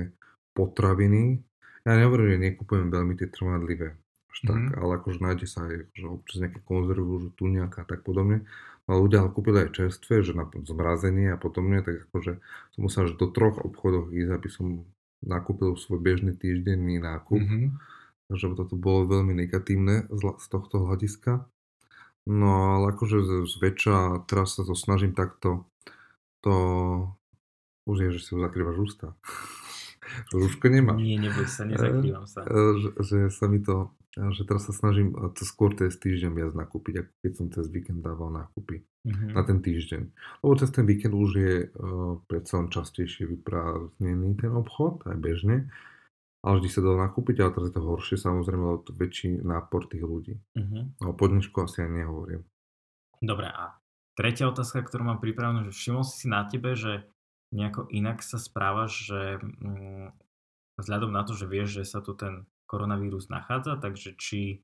potraviny. 0.54 1.42
Ja 1.86 1.96
nehovorím, 1.96 2.36
že 2.36 2.44
nekupujem 2.52 2.88
veľmi 2.92 3.14
tie 3.16 3.28
trvanlivé, 3.32 3.96
až 4.30 4.38
tak, 4.44 4.60
mm-hmm. 4.60 4.80
ale 4.80 4.90
akože 5.00 5.18
nájde 5.20 5.46
sa 5.48 5.64
aj 5.68 5.76
že 5.96 6.06
občas 6.06 6.38
nejaké 6.44 6.60
konzervy, 6.64 7.04
že 7.24 7.30
tu 7.34 7.44
nejaká 7.48 7.84
a 7.84 7.88
tak 7.88 8.04
podobne. 8.04 8.44
Ale 8.84 9.06
ľudia 9.06 9.22
ho 9.22 9.30
kúpili 9.30 9.64
aj 9.64 9.76
čerstvé, 9.76 10.26
že 10.26 10.34
na 10.34 10.44
zmrazenie 10.50 11.30
a 11.30 11.38
podobne, 11.38 11.80
tak 11.80 12.10
akože 12.10 12.42
som 12.74 12.80
musel 12.80 13.06
až 13.06 13.14
do 13.14 13.30
troch 13.30 13.62
obchodov 13.62 14.10
ísť, 14.10 14.32
aby 14.34 14.48
som 14.50 14.66
nakúpil 15.22 15.78
svoj 15.78 16.02
bežný 16.02 16.34
týždenný 16.34 16.98
nákup. 16.98 17.38
Mm-hmm. 17.38 17.78
Takže 18.30 18.54
toto 18.54 18.74
bolo 18.78 19.10
veľmi 19.10 19.34
negatívne 19.34 20.06
z 20.10 20.46
tohto 20.46 20.86
hľadiska. 20.86 21.46
No 22.30 22.78
ale 22.78 22.94
akože 22.94 23.46
zväčša 23.48 24.28
teraz 24.28 24.58
sa 24.58 24.62
to 24.62 24.76
snažím 24.76 25.16
takto 25.16 25.70
to 26.40 26.54
už 27.84 27.96
je, 28.00 28.08
že 28.16 28.20
si 28.24 28.32
zakrývaš 28.36 28.76
ústa. 28.80 29.06
Rúško 30.32 30.66
nemáš. 30.70 30.98
Nie, 31.00 31.16
neboj 31.18 31.46
sa, 31.46 31.62
nezakrývam 31.66 32.26
sa. 32.26 32.44
Že, 32.46 32.88
že 33.00 33.16
sa 33.30 33.46
mi 33.46 33.60
to 33.60 33.94
že 34.10 34.42
teraz 34.42 34.66
sa 34.66 34.74
snažím 34.74 35.14
to 35.38 35.46
skôr 35.46 35.70
cez 35.78 35.94
týždeň 35.94 36.32
viac 36.34 36.52
nakúpiť, 36.58 36.94
ako 37.06 37.12
keď 37.22 37.32
som 37.38 37.46
cez 37.54 37.70
víkend 37.70 38.02
dával 38.02 38.34
nákupy 38.34 38.82
mm-hmm. 39.06 39.30
na 39.38 39.42
ten 39.46 39.62
týždeň. 39.62 40.02
Lebo 40.42 40.52
cez 40.58 40.70
ten 40.74 40.82
víkend 40.82 41.14
už 41.14 41.30
je 41.38 41.54
uh, 41.70 42.18
predsa 42.26 42.58
len 42.58 42.74
častejšie 42.74 43.30
vyprázdnený 43.30 44.34
ten 44.34 44.50
obchod, 44.50 45.06
aj 45.06 45.14
bežne. 45.14 45.70
Ale 46.42 46.58
vždy 46.58 46.68
sa 46.72 46.80
dalo 46.82 46.98
nakúpiť, 47.04 47.36
ale 47.38 47.52
teraz 47.54 47.66
je 47.70 47.74
to 47.76 47.84
horšie, 47.84 48.16
samozrejme, 48.16 48.62
lebo 48.64 48.80
to 48.82 48.92
väčší 48.96 49.44
nápor 49.44 49.86
tých 49.86 50.02
ľudí. 50.02 50.34
Mm-hmm. 50.58 50.82
No, 51.06 51.14
po 51.14 51.30
dnešku 51.30 51.54
asi 51.62 51.86
aj 51.86 51.90
nehovorím. 51.94 52.42
Dobre, 53.20 53.46
a 53.46 53.78
tretia 54.16 54.48
otázka, 54.48 54.82
ktorú 54.82 55.06
mám 55.06 55.20
pripravenú, 55.22 55.68
že 55.68 55.76
všimol 55.76 56.02
si 56.02 56.24
si 56.24 56.26
na 56.26 56.48
tebe, 56.48 56.74
že 56.74 57.04
nejako 57.50 57.90
inak 57.90 58.22
sa 58.22 58.38
správaš, 58.38 59.10
že 59.10 59.20
mm, 59.42 60.14
vzhľadom 60.78 61.10
na 61.10 61.22
to, 61.26 61.34
že 61.34 61.50
vieš, 61.50 61.82
že 61.82 61.84
sa 61.84 62.00
tu 62.00 62.14
ten 62.14 62.46
koronavírus 62.70 63.26
nachádza, 63.26 63.78
takže 63.82 64.14
či 64.14 64.62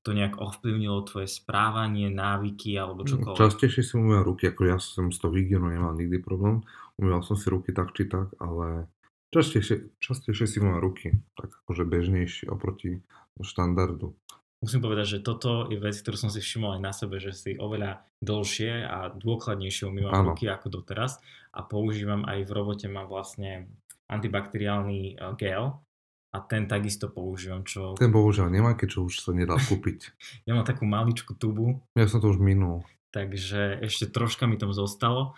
to 0.00 0.16
nejak 0.16 0.40
ovplyvnilo 0.40 1.04
tvoje 1.04 1.28
správanie, 1.28 2.08
návyky 2.08 2.72
alebo 2.76 3.04
čokoľvek? 3.04 3.36
Častejšie 3.36 3.82
si 3.84 3.92
umýval 3.96 4.24
ruky, 4.24 4.48
ako 4.48 4.62
ja 4.64 4.76
som 4.80 5.12
z 5.12 5.20
toho 5.20 5.32
hygienu 5.36 5.68
nemal 5.68 5.92
nikdy 5.92 6.20
problém. 6.20 6.64
Umýval 6.96 7.20
som 7.20 7.36
si 7.36 7.52
ruky 7.52 7.76
tak 7.76 7.92
či 7.92 8.08
tak, 8.08 8.32
ale 8.40 8.88
častejšie, 9.32 10.00
častejšie 10.00 10.46
si 10.48 10.56
umýval 10.60 10.80
ruky, 10.80 11.20
tak 11.36 11.52
akože 11.64 11.84
bežnejšie 11.84 12.48
oproti 12.48 13.04
štandardu. 13.40 14.16
Musím 14.60 14.84
povedať, 14.84 15.16
že 15.16 15.24
toto 15.24 15.72
je 15.72 15.80
vec, 15.80 15.96
ktorú 15.96 16.20
som 16.20 16.28
si 16.28 16.44
všimol 16.44 16.76
aj 16.76 16.82
na 16.84 16.92
sebe, 16.92 17.16
že 17.16 17.32
si 17.32 17.56
oveľa 17.56 18.04
dlhšie 18.20 18.84
a 18.84 19.08
dôkladnejšie 19.08 19.88
umývam 19.88 20.12
ano. 20.12 20.26
ruky 20.36 20.52
ako 20.52 20.68
doteraz 20.68 21.16
a 21.56 21.64
používam 21.64 22.28
aj 22.28 22.44
v 22.44 22.50
robote, 22.52 22.86
mám 22.92 23.08
vlastne 23.08 23.72
antibakteriálny 24.12 25.16
eh, 25.16 25.32
gel, 25.40 25.80
a 26.30 26.38
ten 26.38 26.70
takisto 26.70 27.10
používam. 27.10 27.66
Čo... 27.66 27.98
Ten 27.98 28.14
bohužiaľ 28.14 28.54
nemá, 28.54 28.78
keďže 28.78 28.98
už 29.02 29.14
sa 29.18 29.30
nedá 29.34 29.58
kúpiť. 29.68 30.14
ja 30.46 30.54
mám 30.54 30.66
takú 30.66 30.86
maličku 30.86 31.34
tubu. 31.34 31.82
Ja 31.98 32.06
som 32.06 32.22
to 32.22 32.30
už 32.30 32.38
minul. 32.38 32.86
Takže 33.10 33.82
ešte 33.82 34.06
troška 34.06 34.46
mi 34.46 34.54
tam 34.54 34.70
zostalo. 34.70 35.34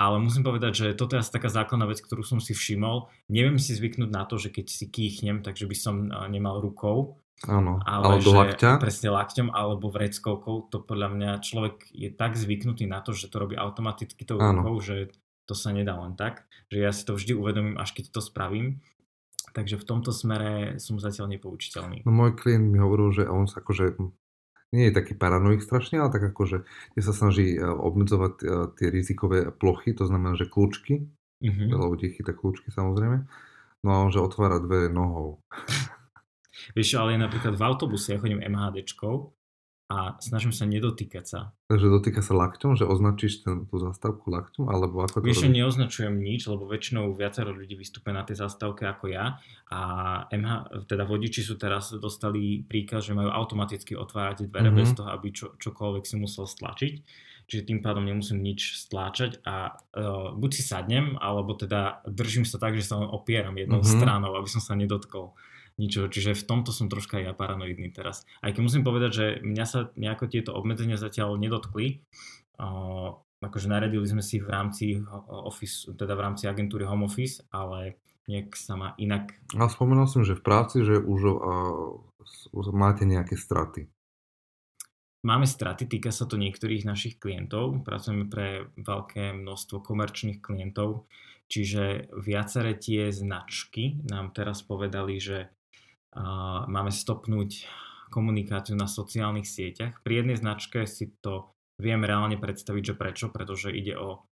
Ale 0.00 0.16
musím 0.16 0.40
povedať, 0.40 0.72
že 0.72 0.86
toto 0.96 1.12
je 1.12 1.20
asi 1.20 1.28
taká 1.28 1.52
základná 1.52 1.84
vec, 1.84 2.00
ktorú 2.00 2.24
som 2.24 2.40
si 2.40 2.56
všimol. 2.56 3.12
Neviem 3.28 3.60
si 3.60 3.76
zvyknúť 3.76 4.08
na 4.08 4.24
to, 4.24 4.40
že 4.40 4.48
keď 4.48 4.72
si 4.72 4.88
kýchnem, 4.88 5.44
takže 5.44 5.68
by 5.68 5.76
som 5.76 6.08
nemal 6.32 6.64
rukou. 6.64 7.20
Áno, 7.48 7.80
ale 7.88 8.20
alebo 8.20 8.36
lakťa. 8.36 8.76
Presne 8.76 9.08
lakťom 9.16 9.48
alebo 9.56 9.88
vreckovkou. 9.88 10.68
To 10.68 10.76
podľa 10.84 11.08
mňa 11.16 11.30
človek 11.40 11.88
je 11.88 12.12
tak 12.12 12.36
zvyknutý 12.36 12.84
na 12.84 13.00
to, 13.00 13.16
že 13.16 13.32
to 13.32 13.40
robí 13.40 13.56
automaticky 13.56 14.28
tou 14.28 14.36
rukou, 14.36 14.76
že 14.84 15.08
to 15.48 15.56
sa 15.56 15.72
nedá 15.72 15.96
len 15.96 16.20
tak. 16.20 16.44
Že 16.68 16.78
ja 16.84 16.92
si 16.92 17.02
to 17.08 17.16
vždy 17.16 17.32
uvedomím, 17.32 17.80
až 17.80 17.96
keď 17.96 18.12
to 18.12 18.20
spravím. 18.20 18.84
Takže 19.56 19.80
v 19.80 19.88
tomto 19.88 20.12
smere 20.12 20.76
som 20.76 21.00
zatiaľ 21.00 21.32
nepoučiteľný. 21.32 22.04
No 22.04 22.12
môj 22.12 22.36
klient 22.36 22.70
mi 22.70 22.78
hovoril, 22.78 23.10
že 23.10 23.24
on 23.26 23.48
sa 23.48 23.64
akože 23.64 23.98
nie 24.70 24.86
je 24.86 24.94
taký 24.94 25.18
paranoik 25.18 25.64
strašne, 25.64 25.98
ale 25.98 26.14
tak 26.14 26.30
akože 26.30 26.62
kde 26.94 27.02
sa 27.02 27.10
snaží 27.10 27.58
e, 27.58 27.58
obmedzovať 27.58 28.34
e, 28.38 28.44
tie 28.78 28.86
rizikové 28.94 29.50
plochy, 29.50 29.90
to 29.90 30.06
znamená, 30.06 30.38
že 30.38 30.46
kľúčky, 30.46 31.10
mm-hmm. 31.42 31.66
veľa 31.74 31.86
ľudí 31.90 32.14
chytá 32.14 32.30
kľúčky 32.30 32.70
samozrejme, 32.70 33.26
no 33.82 33.88
a 33.90 33.96
on 34.06 34.14
že 34.14 34.22
otvára 34.22 34.62
dvere 34.62 34.86
nohou. 34.86 35.42
Vieš, 36.76 36.98
ale 37.00 37.20
napríklad 37.20 37.56
v 37.56 37.62
autobuse, 37.62 38.14
ja 38.14 38.18
chodím 38.18 38.42
MHDčkou 38.42 39.32
a 39.90 40.14
snažím 40.22 40.54
sa 40.54 40.70
nedotýkať 40.70 41.24
sa. 41.26 41.40
Takže 41.66 41.90
dotýka 41.90 42.22
sa 42.22 42.38
lakťom, 42.38 42.78
že 42.78 42.86
označíš 42.86 43.42
ten, 43.42 43.66
tú 43.66 43.82
zastávku 43.82 44.30
lakťom, 44.30 44.70
alebo 44.70 45.02
ako 45.02 45.18
to 45.18 45.26
Vieš, 45.26 45.50
robí? 45.50 45.58
neoznačujem 45.58 46.14
nič, 46.14 46.46
lebo 46.46 46.70
väčšinou 46.70 47.10
viacero 47.18 47.50
ľudí 47.50 47.74
vystúpe 47.74 48.14
na 48.14 48.22
tej 48.22 48.38
zastávke 48.38 48.86
ako 48.86 49.10
ja 49.10 49.42
a 49.66 49.80
MH, 50.30 50.86
teda 50.86 51.02
vodiči 51.02 51.42
sú 51.42 51.58
teraz 51.58 51.90
dostali 51.98 52.62
príkaz, 52.62 53.10
že 53.10 53.18
majú 53.18 53.34
automaticky 53.34 53.98
otvárať 53.98 54.46
dvere 54.46 54.70
mm-hmm. 54.70 54.78
bez 54.78 54.88
toho, 54.94 55.10
aby 55.10 55.28
čo, 55.34 55.58
čokoľvek 55.58 56.04
si 56.06 56.14
musel 56.22 56.46
stlačiť. 56.46 56.94
Čiže 57.50 57.66
tým 57.66 57.82
pádom 57.82 58.06
nemusím 58.06 58.46
nič 58.46 58.78
stláčať 58.78 59.42
a 59.42 59.74
uh, 59.74 60.30
buď 60.38 60.50
si 60.54 60.62
sadnem, 60.62 61.18
alebo 61.18 61.58
teda 61.58 62.06
držím 62.06 62.46
sa 62.46 62.62
tak, 62.62 62.78
že 62.78 62.86
sa 62.86 63.02
len 63.02 63.10
opieram 63.10 63.58
jednou 63.58 63.82
mm-hmm. 63.82 63.98
stranou, 63.98 64.38
aby 64.38 64.46
som 64.46 64.62
sa 64.62 64.78
nedotkol 64.78 65.34
ničoho. 65.80 66.12
Čiže 66.12 66.36
v 66.36 66.44
tomto 66.44 66.76
som 66.76 66.92
troška 66.92 67.16
ja 67.16 67.32
paranoidný 67.32 67.88
teraz. 67.88 68.28
Aj 68.44 68.52
keď 68.52 68.60
musím 68.60 68.84
povedať, 68.84 69.10
že 69.10 69.26
mňa 69.40 69.64
sa 69.64 69.88
nejako 69.96 70.28
tieto 70.28 70.52
obmedzenia 70.52 71.00
zatiaľ 71.00 71.40
nedotkli. 71.40 72.04
Uh, 72.60 73.16
akože 73.40 73.72
naredili 73.72 74.04
sme 74.04 74.20
si 74.20 74.36
v 74.36 74.52
rámci 74.52 75.00
office, 75.26 75.88
teda 75.96 76.12
v 76.12 76.24
rámci 76.28 76.44
agentúry 76.44 76.84
Home 76.84 77.08
Office, 77.08 77.40
ale 77.48 77.96
nejak 78.28 78.52
sa 78.52 78.76
má 78.76 78.92
inak... 79.00 79.32
A 79.56 79.64
spomenul 79.72 80.04
som, 80.04 80.20
že 80.20 80.36
v 80.36 80.44
práci, 80.44 80.84
že 80.84 81.00
už 81.00 81.20
uh, 82.52 82.70
máte 82.76 83.08
nejaké 83.08 83.40
straty. 83.40 83.88
Máme 85.20 85.44
straty, 85.44 85.84
týka 85.84 86.08
sa 86.12 86.24
to 86.24 86.40
niektorých 86.40 86.88
našich 86.88 87.20
klientov. 87.20 87.84
Pracujeme 87.84 88.24
pre 88.28 88.72
veľké 88.80 89.36
množstvo 89.36 89.84
komerčných 89.84 90.40
klientov, 90.40 91.12
čiže 91.44 92.08
viaceré 92.16 92.72
tie 92.72 93.12
značky 93.12 94.00
nám 94.08 94.32
teraz 94.32 94.64
povedali, 94.64 95.20
že 95.20 95.52
máme 96.66 96.90
stopnúť 96.90 97.66
komunikáciu 98.10 98.74
na 98.74 98.90
sociálnych 98.90 99.46
sieťach. 99.46 100.02
Pri 100.02 100.22
jednej 100.22 100.36
značke 100.36 100.82
si 100.84 101.14
to 101.22 101.54
viem 101.78 102.02
reálne 102.02 102.36
predstaviť, 102.36 102.92
že 102.92 102.98
prečo, 102.98 103.26
pretože 103.30 103.70
ide 103.70 103.94
o 103.96 104.26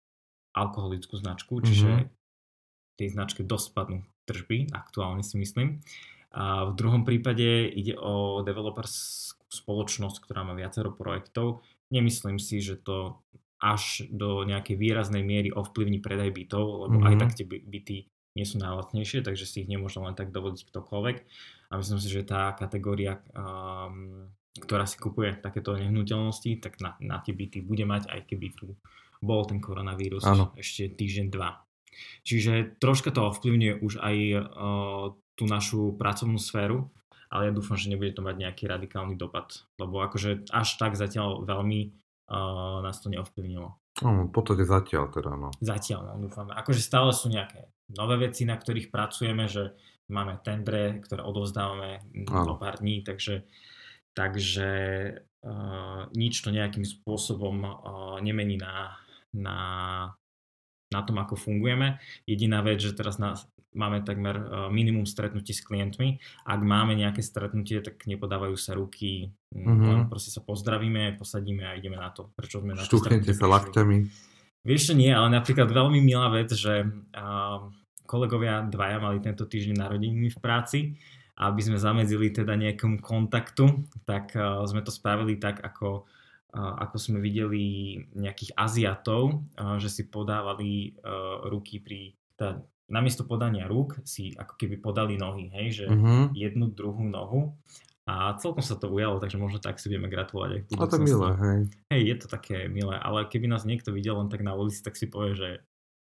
alkoholickú 0.53 1.15
značku, 1.15 1.63
čiže 1.63 1.89
mm-hmm. 1.89 2.99
tej 2.99 3.09
značke 3.15 3.41
dosť 3.47 3.67
padnú 3.71 3.97
tržby, 4.27 4.69
aktuálne 4.75 5.23
si 5.23 5.39
myslím. 5.39 5.79
A 6.29 6.69
v 6.69 6.77
druhom 6.77 7.07
prípade 7.07 7.65
ide 7.73 7.97
o 7.97 8.45
developerskú 8.45 9.49
spoločnosť, 9.49 10.17
ktorá 10.21 10.45
má 10.45 10.53
viacero 10.53 10.93
projektov. 10.93 11.65
Nemyslím 11.89 12.37
si, 12.37 12.61
že 12.61 12.77
to 12.77 13.17
až 13.57 14.05
do 14.13 14.45
nejakej 14.45 14.77
výraznej 14.77 15.25
miery 15.25 15.49
ovplyvní 15.49 15.99
predaj 15.99 16.29
bytov, 16.31 16.85
lebo 16.85 17.01
mm-hmm. 17.01 17.09
aj 17.09 17.15
tak 17.17 17.31
tie 17.33 17.45
byty 17.49 17.97
nie 18.37 18.45
sú 18.45 18.61
najlacnejšie, 18.61 19.25
takže 19.25 19.43
si 19.49 19.65
ich 19.65 19.71
nemôže 19.71 19.97
len 19.97 20.13
tak 20.13 20.29
dovodiť 20.29 20.69
ktokoľvek. 20.69 21.17
A 21.69 21.77
myslím 21.77 22.01
si, 22.01 22.09
že 22.09 22.25
tá 22.25 22.51
kategória, 22.57 23.21
um, 23.37 24.25
ktorá 24.57 24.89
si 24.89 24.97
kupuje 24.97 25.37
takéto 25.37 25.77
nehnuteľnosti, 25.77 26.57
tak 26.59 26.81
na, 26.81 26.97
na 26.97 27.21
tie 27.21 27.37
byty 27.37 27.61
bude 27.61 27.85
mať, 27.85 28.09
aj 28.09 28.21
keby 28.25 28.47
tu 28.57 28.73
bol 29.21 29.45
ten 29.45 29.61
koronavírus 29.61 30.25
ano. 30.25 30.49
ešte 30.57 30.89
týždeň, 30.89 31.27
dva. 31.29 31.61
Čiže 32.23 32.79
troška 32.79 33.11
to 33.13 33.27
ovplyvňuje 33.29 33.73
už 33.85 33.93
aj 34.01 34.17
uh, 34.33 35.05
tú 35.37 35.43
našu 35.45 35.93
pracovnú 35.95 36.41
sféru, 36.41 36.89
ale 37.29 37.49
ja 37.49 37.51
dúfam, 37.53 37.77
že 37.77 37.93
nebude 37.93 38.11
to 38.17 38.25
mať 38.25 38.35
nejaký 38.41 38.65
radikálny 38.65 39.13
dopad, 39.13 39.61
lebo 39.77 40.01
akože 40.01 40.49
až 40.49 40.69
tak 40.81 40.97
zatiaľ 40.97 41.45
veľmi 41.45 41.79
uh, 42.31 42.81
nás 42.81 42.97
to 42.97 43.13
neovplyvnilo. 43.13 43.77
No, 43.99 44.09
v 44.25 44.31
podstate 44.31 44.63
zatiaľ 44.63 45.11
teda, 45.11 45.35
no. 45.35 45.51
Zatiaľ, 45.59 46.15
no, 46.15 46.25
dúfame. 46.25 46.55
Akože 46.55 46.79
stále 46.79 47.11
sú 47.11 47.27
nejaké 47.27 47.67
nové 47.91 48.29
veci, 48.29 48.47
na 48.47 48.55
ktorých 48.55 48.87
pracujeme, 48.89 49.45
že 49.51 49.75
máme 50.09 50.41
tendre, 50.41 50.97
ktoré 51.05 51.21
odovzdávame 51.21 52.01
o 52.27 52.57
pár 52.57 52.81
dní, 52.81 53.05
takže, 53.05 53.45
takže 54.17 54.69
uh, 55.45 56.09
nič 56.17 56.41
to 56.41 56.49
nejakým 56.49 56.83
spôsobom 56.83 57.55
uh, 57.61 58.17
nemení 58.19 58.57
na, 58.57 58.97
na, 59.31 59.57
na 60.89 60.99
tom, 61.05 61.21
ako 61.21 61.37
fungujeme. 61.37 62.01
Jediná 62.25 62.65
vec, 62.65 62.81
že 62.81 62.97
teraz 62.97 63.21
nás, 63.21 63.45
máme 63.71 64.01
takmer 64.01 64.35
uh, 64.41 64.45
minimum 64.73 65.05
stretnutí 65.05 65.53
s 65.53 65.61
klientmi. 65.61 66.17
Ak 66.43 66.59
máme 66.65 66.97
nejaké 66.97 67.21
stretnutie, 67.21 67.85
tak 67.85 68.01
nepodávajú 68.09 68.57
sa 68.57 68.73
ruky, 68.73 69.29
mm-hmm. 69.53 70.09
proste 70.09 70.33
sa 70.33 70.41
pozdravíme, 70.41 71.21
posadíme 71.21 71.69
a 71.69 71.77
ideme 71.77 72.01
na 72.01 72.09
to. 72.09 72.33
Prečo 72.33 72.65
sme 72.65 72.73
na 72.73 72.81
to 72.81 72.97
sa 72.97 73.47
lakťami. 73.47 73.97
Vieš 74.59 74.91
čo 74.91 74.93
nie, 74.97 75.07
ale 75.07 75.31
napríklad 75.31 75.71
veľmi 75.71 76.03
milá 76.03 76.27
vec, 76.33 76.51
že 76.51 76.83
uh, 76.83 77.71
kolegovia 78.09 78.65
dvaja 78.65 78.97
mali 78.97 79.21
tento 79.21 79.45
týždeň 79.45 79.77
narodeniny 79.77 80.33
v 80.33 80.39
práci 80.41 80.79
a 81.37 81.53
aby 81.53 81.61
sme 81.61 81.77
zamedzili 81.77 82.33
teda 82.33 82.57
nejakému 82.57 82.97
kontaktu, 83.05 83.85
tak 84.09 84.33
uh, 84.33 84.65
sme 84.65 84.81
to 84.81 84.89
spravili 84.89 85.37
tak, 85.37 85.61
ako, 85.61 86.09
uh, 86.57 86.73
ako 86.89 86.97
sme 86.97 87.21
videli 87.21 87.95
nejakých 88.17 88.57
Aziatov, 88.57 89.45
uh, 89.55 89.77
že 89.77 89.93
si 89.93 90.09
podávali 90.09 90.97
uh, 91.05 91.45
ruky 91.47 91.77
pri, 91.77 92.17
teda 92.33 92.65
namiesto 92.89 93.23
podania 93.23 93.69
rúk 93.69 94.01
si 94.01 94.33
ako 94.33 94.57
keby 94.57 94.81
podali 94.81 95.13
nohy, 95.13 95.53
hej, 95.53 95.85
že 95.85 95.85
uh-huh. 95.85 96.33
jednu, 96.33 96.73
druhú 96.73 97.05
nohu 97.05 97.53
a 98.09 98.33
celkom 98.41 98.65
sa 98.65 98.73
to 98.73 98.89
ujalo, 98.89 99.21
takže 99.21 99.37
možno 99.37 99.61
tak 99.61 99.77
si 99.77 99.85
budeme 99.93 100.09
gratulovať 100.09 100.49
aj 100.49 100.59
v 100.59 100.67
budúcnosti. 100.73 100.89
A 100.89 100.97
to 100.97 101.05
milé, 101.05 101.29
hej. 101.37 101.61
Hej, 101.93 102.01
je 102.01 102.15
to 102.17 102.27
také 102.33 102.57
milé, 102.65 102.97
ale 102.97 103.29
keby 103.29 103.45
nás 103.45 103.69
niekto 103.69 103.93
videl 103.93 104.17
len 104.17 104.33
tak 104.33 104.41
na 104.41 104.57
ulici, 104.57 104.81
tak 104.81 104.97
si 104.97 105.05
povie, 105.05 105.37
že 105.37 105.49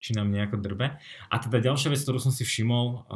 či 0.03 0.11
nám 0.11 0.27
nejako 0.27 0.59
drbe. 0.59 0.99
A 1.31 1.35
teda 1.39 1.63
ďalšia 1.63 1.95
vec, 1.95 2.03
ktorú 2.03 2.19
som 2.19 2.35
si 2.35 2.43
všimol, 2.43 3.07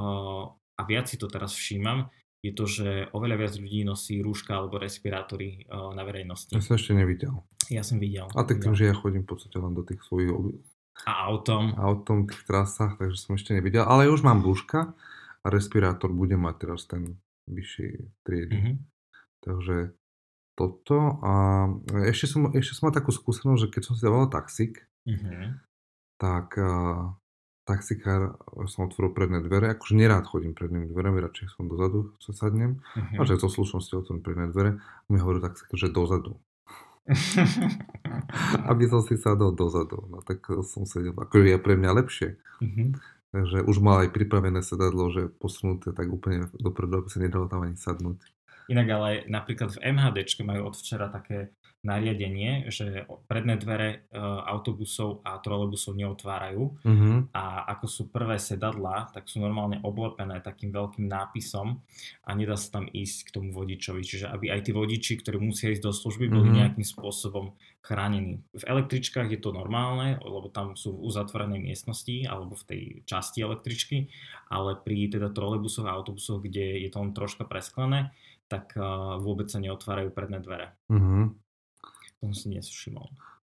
a 0.78 0.82
viac 0.88 1.12
si 1.12 1.20
to 1.20 1.28
teraz 1.28 1.52
všímam, 1.52 2.08
je 2.40 2.54
to, 2.56 2.64
že 2.70 3.12
oveľa 3.12 3.36
viac 3.44 3.54
ľudí 3.60 3.84
nosí 3.84 4.24
rúška 4.24 4.56
alebo 4.56 4.80
respirátory 4.80 5.68
na 5.68 6.04
verejnosti. 6.08 6.54
Ja 6.56 6.64
som 6.64 6.80
ešte 6.80 6.96
nevidel. 6.96 7.44
Ja 7.68 7.84
som 7.84 8.00
videl. 8.00 8.30
A 8.32 8.48
tak 8.48 8.64
tým, 8.64 8.72
že 8.78 8.88
ja 8.88 8.96
chodím 8.96 9.28
v 9.28 9.36
podstate 9.36 9.58
len 9.60 9.76
do 9.76 9.84
tých 9.84 10.00
svojich 10.08 10.32
a 11.04 11.28
autom. 11.28 11.76
Autom 11.76 12.24
v 12.24 12.32
tých 12.32 12.46
trasách, 12.48 12.98
takže 13.02 13.18
som 13.20 13.36
ešte 13.36 13.52
nevidel. 13.58 13.84
Ale 13.84 14.08
už 14.08 14.24
mám 14.24 14.46
blúška 14.46 14.96
a 15.44 15.48
respirátor 15.50 16.14
bude 16.14 16.40
mať 16.40 16.56
teraz 16.62 16.88
ten 16.88 17.20
vyšší 17.50 18.16
triedy. 18.24 18.56
Mm-hmm. 18.56 18.76
Takže 19.44 19.78
toto. 20.56 21.22
A 21.22 21.32
ešte 22.06 22.32
som, 22.32 22.50
ešte 22.54 22.74
som 22.78 22.90
mal 22.90 22.96
takú 22.96 23.12
skúsenosť, 23.12 23.62
že 23.66 23.72
keď 23.74 23.82
som 23.82 23.94
si 23.98 24.02
dával 24.06 24.30
taxík, 24.30 24.88
mm-hmm 25.10 25.67
tak 26.18 26.58
uh, 26.58 27.14
taxikár 27.68 28.40
som 28.72 28.88
otvoril 28.88 29.12
predné 29.12 29.40
dvere, 29.44 29.76
akože 29.76 29.94
nerád 29.94 30.24
chodím 30.24 30.56
prednými 30.56 30.88
dverami, 30.88 31.20
radšej 31.20 31.60
som 31.60 31.68
dozadu 31.68 32.16
sa 32.24 32.32
sadnem, 32.32 32.80
uh-huh. 32.96 33.20
a 33.20 33.22
že 33.28 33.36
zo 33.36 33.52
slušnosti 33.52 33.94
otvorím 34.00 34.24
predné 34.24 34.46
dvere, 34.56 34.80
a 34.80 35.08
mi 35.12 35.20
hovorí 35.20 35.44
taxikár, 35.44 35.76
že 35.76 35.92
dozadu. 35.92 36.40
Aby 38.72 38.88
som 38.88 39.04
si 39.04 39.20
sadol 39.20 39.56
dozadu, 39.56 40.08
no 40.08 40.24
tak 40.24 40.48
som 40.64 40.88
sedel, 40.88 41.12
akože 41.12 41.56
je 41.56 41.60
pre 41.60 41.76
mňa 41.76 41.92
lepšie. 42.04 42.40
Uh-huh. 42.64 42.96
Takže 43.36 43.68
už 43.68 43.78
mal 43.84 44.08
aj 44.08 44.16
pripravené 44.16 44.64
sedadlo, 44.64 45.12
že 45.12 45.28
posunuté 45.28 45.92
tak 45.92 46.08
úplne 46.08 46.48
dopredu, 46.56 47.04
aby 47.04 47.08
sa 47.12 47.20
nedalo 47.20 47.52
tam 47.52 47.68
ani 47.68 47.76
sadnúť. 47.76 48.24
Inak 48.68 48.88
ale 48.92 49.10
napríklad 49.32 49.76
v 49.76 49.82
MHD 49.96 50.44
majú 50.44 50.72
od 50.72 50.76
včera 50.76 51.08
také 51.08 51.56
nariadenie, 51.86 52.68
že 52.74 53.06
predné 53.30 53.56
dvere 53.56 53.90
e, 53.90 54.18
autobusov 54.50 55.22
a 55.22 55.38
trolebusov 55.38 55.94
neotvárajú 55.94 56.74
uh-huh. 56.84 57.32
a 57.32 57.70
ako 57.78 57.86
sú 57.86 58.04
prvé 58.10 58.42
sedadla, 58.42 59.14
tak 59.14 59.30
sú 59.30 59.40
normálne 59.40 59.80
oblepené 59.86 60.42
takým 60.42 60.74
veľkým 60.74 61.06
nápisom 61.06 61.80
a 62.26 62.30
nedá 62.34 62.58
sa 62.58 62.82
tam 62.82 62.90
ísť 62.90 63.30
k 63.30 63.34
tomu 63.40 63.54
vodičovi. 63.54 64.02
Čiže 64.04 64.26
aby 64.28 64.52
aj 64.52 64.68
tí 64.68 64.72
vodiči, 64.74 65.22
ktorí 65.22 65.38
musia 65.38 65.72
ísť 65.72 65.86
do 65.86 65.94
služby, 65.94 66.28
boli 66.28 66.50
uh-huh. 66.50 66.60
nejakým 66.66 66.84
spôsobom 66.84 67.54
chránení. 67.86 68.44
V 68.52 68.64
električkách 68.68 69.32
je 69.32 69.40
to 69.40 69.56
normálne, 69.56 70.20
lebo 70.20 70.52
tam 70.52 70.76
sú 70.76 70.98
v 70.98 71.08
uzatvorenej 71.08 71.62
miestnosti 71.62 72.28
alebo 72.28 72.58
v 72.60 72.68
tej 72.68 72.82
časti 73.08 73.46
električky, 73.46 74.12
ale 74.52 74.76
pri 74.76 75.08
teda 75.08 75.32
trolebusoch 75.32 75.88
a 75.88 75.96
autobusoch, 75.96 76.44
kde 76.44 76.84
je 76.84 76.90
to 76.92 77.00
len 77.00 77.16
troška 77.16 77.48
presklené, 77.48 78.12
tak 78.48 78.76
uh, 78.80 79.20
vôbec 79.20 79.52
sa 79.52 79.60
neotvárajú 79.60 80.12
predné 80.12 80.40
dvere. 80.40 80.76
Uh-huh. 80.92 81.36
To 82.20 82.32
som 82.32 82.34
si 82.34 82.52
nesvšimol. 82.52 83.08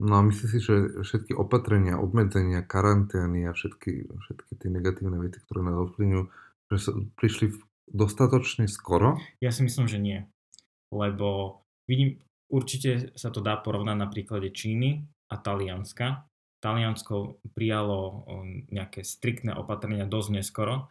No 0.01 0.17
a 0.17 0.21
myslím 0.25 0.49
si, 0.49 0.59
že 0.65 0.75
všetky 1.05 1.37
opatrenia, 1.37 2.01
obmedzenia, 2.01 2.65
karantény 2.65 3.45
a 3.45 3.53
všetky, 3.53 4.09
všetky 4.09 4.51
tie 4.57 4.69
negatívne 4.73 5.21
veci, 5.21 5.37
ktoré 5.45 5.61
nás 5.61 5.77
ovplyvňujú, 5.77 6.23
že 6.73 6.77
sa 6.81 6.91
prišli 7.21 7.53
dostatočne 7.85 8.65
skoro? 8.65 9.21
Ja 9.43 9.53
si 9.53 9.61
myslím, 9.61 9.85
že 9.85 10.01
nie. 10.01 10.19
Lebo 10.89 11.61
vidím, 11.85 12.17
určite 12.49 13.13
sa 13.13 13.29
to 13.29 13.45
dá 13.45 13.61
porovnať 13.61 13.97
na 13.97 14.09
príklade 14.09 14.49
Číny 14.49 15.05
a 15.29 15.37
Talianska. 15.37 16.25
Taliansko 16.61 17.41
prijalo 17.53 18.25
nejaké 18.73 19.05
striktné 19.05 19.53
opatrenia 19.53 20.09
dosť 20.09 20.29
neskoro, 20.33 20.89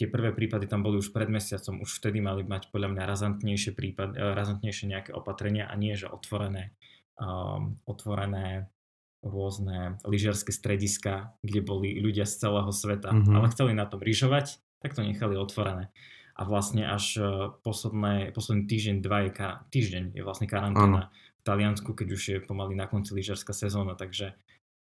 tie 0.00 0.08
prvé 0.08 0.32
prípady 0.32 0.64
tam 0.64 0.80
boli 0.80 0.96
už 0.96 1.12
pred 1.12 1.28
mesiacom, 1.28 1.84
už 1.84 2.00
vtedy 2.00 2.24
mali 2.24 2.40
mať 2.40 2.72
podľa 2.72 2.96
mňa 2.96 3.02
razantnejšie, 3.04 3.76
prípad, 3.76 4.16
e, 4.16 4.32
razantnejšie 4.32 4.88
nejaké 4.88 5.12
opatrenia 5.12 5.68
a 5.68 5.76
nie, 5.76 5.92
že 5.92 6.08
otvorené, 6.08 6.72
um, 7.20 7.76
otvorené 7.84 8.72
rôzne 9.20 10.00
lyžiarske 10.08 10.56
strediska, 10.56 11.36
kde 11.44 11.60
boli 11.60 12.00
ľudia 12.00 12.24
z 12.24 12.48
celého 12.48 12.72
sveta, 12.72 13.12
mm-hmm. 13.12 13.36
ale 13.36 13.52
chceli 13.52 13.76
na 13.76 13.84
tom 13.84 14.00
ryžovať, 14.00 14.56
tak 14.80 14.96
to 14.96 15.04
nechali 15.04 15.36
otvorené. 15.36 15.92
A 16.32 16.48
vlastne 16.48 16.88
až 16.88 17.20
e, 17.20 17.52
posledné, 17.60 18.32
posledný 18.32 18.64
týždeň, 18.64 18.96
dva 19.04 19.28
je, 19.28 19.30
týždeň 19.68 20.16
je 20.16 20.22
vlastne 20.24 20.48
karanténa 20.48 21.12
v 21.12 21.42
Taliansku, 21.44 21.92
keď 21.92 22.08
už 22.16 22.22
je 22.24 22.36
pomaly 22.40 22.72
na 22.72 22.88
konci 22.88 23.12
lyžiarská 23.12 23.52
sezóna, 23.52 24.00
takže, 24.00 24.32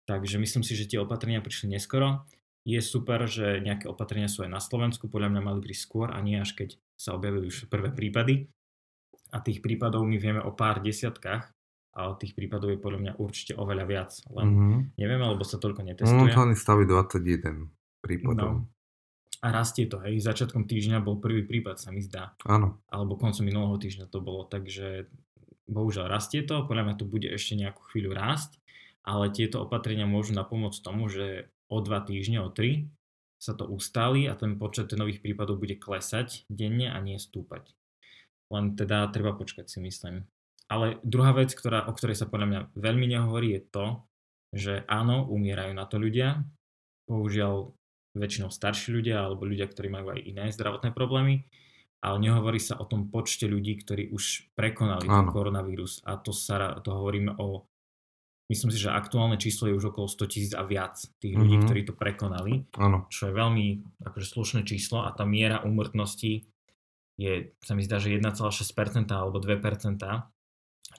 takže 0.04 0.36
myslím 0.36 0.60
si, 0.60 0.76
že 0.76 0.84
tie 0.84 1.00
opatrenia 1.00 1.40
prišli 1.40 1.72
neskoro 1.72 2.28
je 2.66 2.82
super, 2.82 3.30
že 3.30 3.62
nejaké 3.62 3.86
opatrenia 3.86 4.26
sú 4.26 4.42
aj 4.42 4.50
na 4.50 4.58
Slovensku, 4.58 5.06
podľa 5.06 5.38
mňa 5.38 5.42
mali 5.46 5.60
prísť 5.62 5.82
skôr 5.86 6.08
a 6.10 6.18
nie 6.18 6.34
až 6.34 6.58
keď 6.58 6.74
sa 6.98 7.14
objavili 7.14 7.46
už 7.46 7.70
prvé 7.70 7.94
prípady. 7.94 8.50
A 9.30 9.38
tých 9.38 9.62
prípadov 9.62 10.02
my 10.02 10.18
vieme 10.18 10.42
o 10.42 10.50
pár 10.50 10.82
desiatkách, 10.82 11.46
ale 11.94 12.12
tých 12.18 12.34
prípadov 12.34 12.74
je 12.74 12.82
podľa 12.82 13.00
mňa 13.06 13.12
určite 13.22 13.54
oveľa 13.54 13.84
viac. 13.86 14.10
Len 14.34 14.46
mm-hmm. 14.50 14.80
nevieme, 14.98 15.24
lebo 15.30 15.46
sa 15.46 15.62
toľko 15.62 15.86
netestuje. 15.86 16.10
Momentálne 16.10 16.58
staví 16.58 16.84
21 16.90 17.70
prípadov. 18.02 18.66
No. 18.66 18.74
A 19.44 19.46
rastie 19.54 19.86
to, 19.86 20.02
hej. 20.02 20.18
Začiatkom 20.18 20.66
týždňa 20.66 20.98
bol 21.06 21.22
prvý 21.22 21.46
prípad, 21.46 21.78
sa 21.78 21.94
mi 21.94 22.02
zdá. 22.02 22.34
Áno. 22.50 22.82
Alebo 22.90 23.14
koncom 23.14 23.46
minulého 23.46 23.78
týždňa 23.78 24.10
to 24.10 24.18
bolo, 24.18 24.42
takže 24.48 25.06
bohužiaľ 25.70 26.10
rastie 26.10 26.42
to, 26.42 26.66
podľa 26.66 26.82
mňa 26.90 26.96
to 26.98 27.06
bude 27.06 27.26
ešte 27.26 27.54
nejakú 27.58 27.82
chvíľu 27.90 28.14
rásť, 28.14 28.58
ale 29.06 29.30
tieto 29.30 29.62
opatrenia 29.62 30.06
môžu 30.06 30.34
napomôcť 30.34 30.80
tomu, 30.82 31.06
že 31.06 31.50
o 31.66 31.76
dva 31.82 32.02
týždne, 32.02 32.42
o 32.42 32.50
tri 32.50 32.90
sa 33.36 33.52
to 33.52 33.68
ustáli 33.68 34.24
a 34.26 34.34
ten 34.34 34.56
počet 34.56 34.88
nových 34.96 35.20
prípadov 35.20 35.60
bude 35.60 35.76
klesať 35.76 36.48
denne 36.48 36.88
a 36.88 36.98
nie 37.04 37.20
stúpať. 37.20 37.76
Len 38.48 38.78
teda 38.78 39.10
treba 39.12 39.36
počkať 39.36 39.68
si 39.68 39.78
myslím. 39.84 40.24
Ale 40.66 40.98
druhá 41.06 41.30
vec, 41.36 41.54
ktorá, 41.54 41.86
o 41.86 41.94
ktorej 41.94 42.18
sa 42.18 42.26
podľa 42.26 42.46
mňa 42.46 42.60
veľmi 42.74 43.06
nehovorí, 43.06 43.54
je 43.54 43.62
to, 43.70 43.86
že 44.50 44.74
áno, 44.90 45.26
umierajú 45.28 45.72
na 45.76 45.86
to 45.86 46.00
ľudia. 46.00 46.42
Bohužiaľ 47.06 47.70
väčšinou 48.16 48.50
starší 48.50 48.96
ľudia 48.96 49.22
alebo 49.22 49.46
ľudia, 49.46 49.68
ktorí 49.68 49.92
majú 49.92 50.16
aj 50.16 50.20
iné 50.24 50.44
zdravotné 50.50 50.90
problémy, 50.96 51.44
ale 52.00 52.16
nehovorí 52.18 52.58
sa 52.58 52.80
o 52.80 52.88
tom 52.88 53.12
počte 53.12 53.46
ľudí, 53.46 53.78
ktorí 53.84 54.10
už 54.10 54.56
prekonali 54.56 55.06
ten 55.06 55.28
koronavírus. 55.28 56.02
A 56.08 56.16
to, 56.18 56.32
sa, 56.32 56.80
to 56.80 56.90
hovoríme 56.96 57.36
o 57.36 57.68
Myslím 58.46 58.70
si, 58.70 58.78
že 58.78 58.94
aktuálne 58.94 59.42
číslo 59.42 59.66
je 59.66 59.74
už 59.74 59.90
okolo 59.90 60.06
100 60.06 60.30
tisíc 60.30 60.52
a 60.54 60.62
viac 60.62 60.94
tých 61.18 61.34
ľudí, 61.34 61.58
mm-hmm. 61.58 61.66
ktorí 61.66 61.80
to 61.82 61.98
prekonali, 61.98 62.62
ano. 62.78 63.10
čo 63.10 63.26
je 63.26 63.34
veľmi 63.34 63.66
akože 64.06 64.26
slušné 64.26 64.60
číslo 64.62 65.02
a 65.02 65.10
tá 65.10 65.26
miera 65.26 65.66
úmrtnosti 65.66 66.46
je, 67.18 67.32
sa 67.58 67.72
mi 67.74 67.82
zdá, 67.82 67.98
že 67.98 68.14
1,6% 68.14 69.10
alebo 69.10 69.42
2%, 69.42 69.98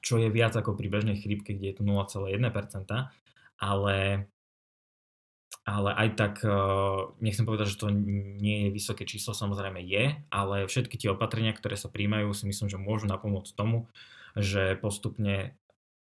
čo 0.03 0.13
je 0.19 0.27
viac 0.27 0.53
ako 0.60 0.75
pri 0.75 0.88
bežnej 0.91 1.17
chrípke, 1.23 1.55
kde 1.55 1.71
je 1.71 1.75
to 1.79 1.83
0,1%, 1.88 2.36
ale, 3.63 3.97
ale 5.63 5.89
aj 5.95 6.10
tak 6.19 6.33
e, 6.43 6.51
nechcem 7.23 7.47
povedať, 7.47 7.71
že 7.71 7.79
to 7.79 7.88
nie 8.43 8.67
je 8.67 8.75
vysoké 8.75 9.07
číslo, 9.07 9.31
samozrejme 9.31 9.79
je, 9.88 10.19
ale 10.33 10.67
všetky 10.67 10.99
tie 10.99 11.15
opatrenia, 11.15 11.55
ktoré 11.55 11.79
sa 11.79 11.88
príjmajú, 11.88 12.27
si 12.36 12.43
myslím, 12.49 12.67
že 12.67 12.81
môžu 12.81 13.07
napomôcť 13.07 13.55
tomu, 13.55 13.88
že 14.36 14.75
postupne 14.77 15.55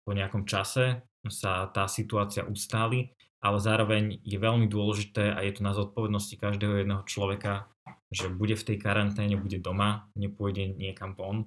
po 0.07 0.15
nejakom 0.15 0.47
čase 0.47 1.03
sa 1.29 1.67
tá 1.71 1.87
situácia 1.87 2.43
ustáli, 2.47 3.13
ale 3.37 3.61
zároveň 3.61 4.17
je 4.25 4.37
veľmi 4.41 4.65
dôležité 4.65 5.31
a 5.33 5.45
je 5.45 5.53
to 5.53 5.61
na 5.61 5.77
zodpovednosti 5.77 6.35
každého 6.35 6.81
jedného 6.81 7.03
človeka, 7.05 7.69
že 8.09 8.31
bude 8.31 8.55
v 8.55 8.65
tej 8.73 8.77
karanténe, 8.79 9.37
bude 9.37 9.59
doma, 9.61 10.09
nepôjde 10.17 10.73
niekam 10.73 11.13
von, 11.13 11.45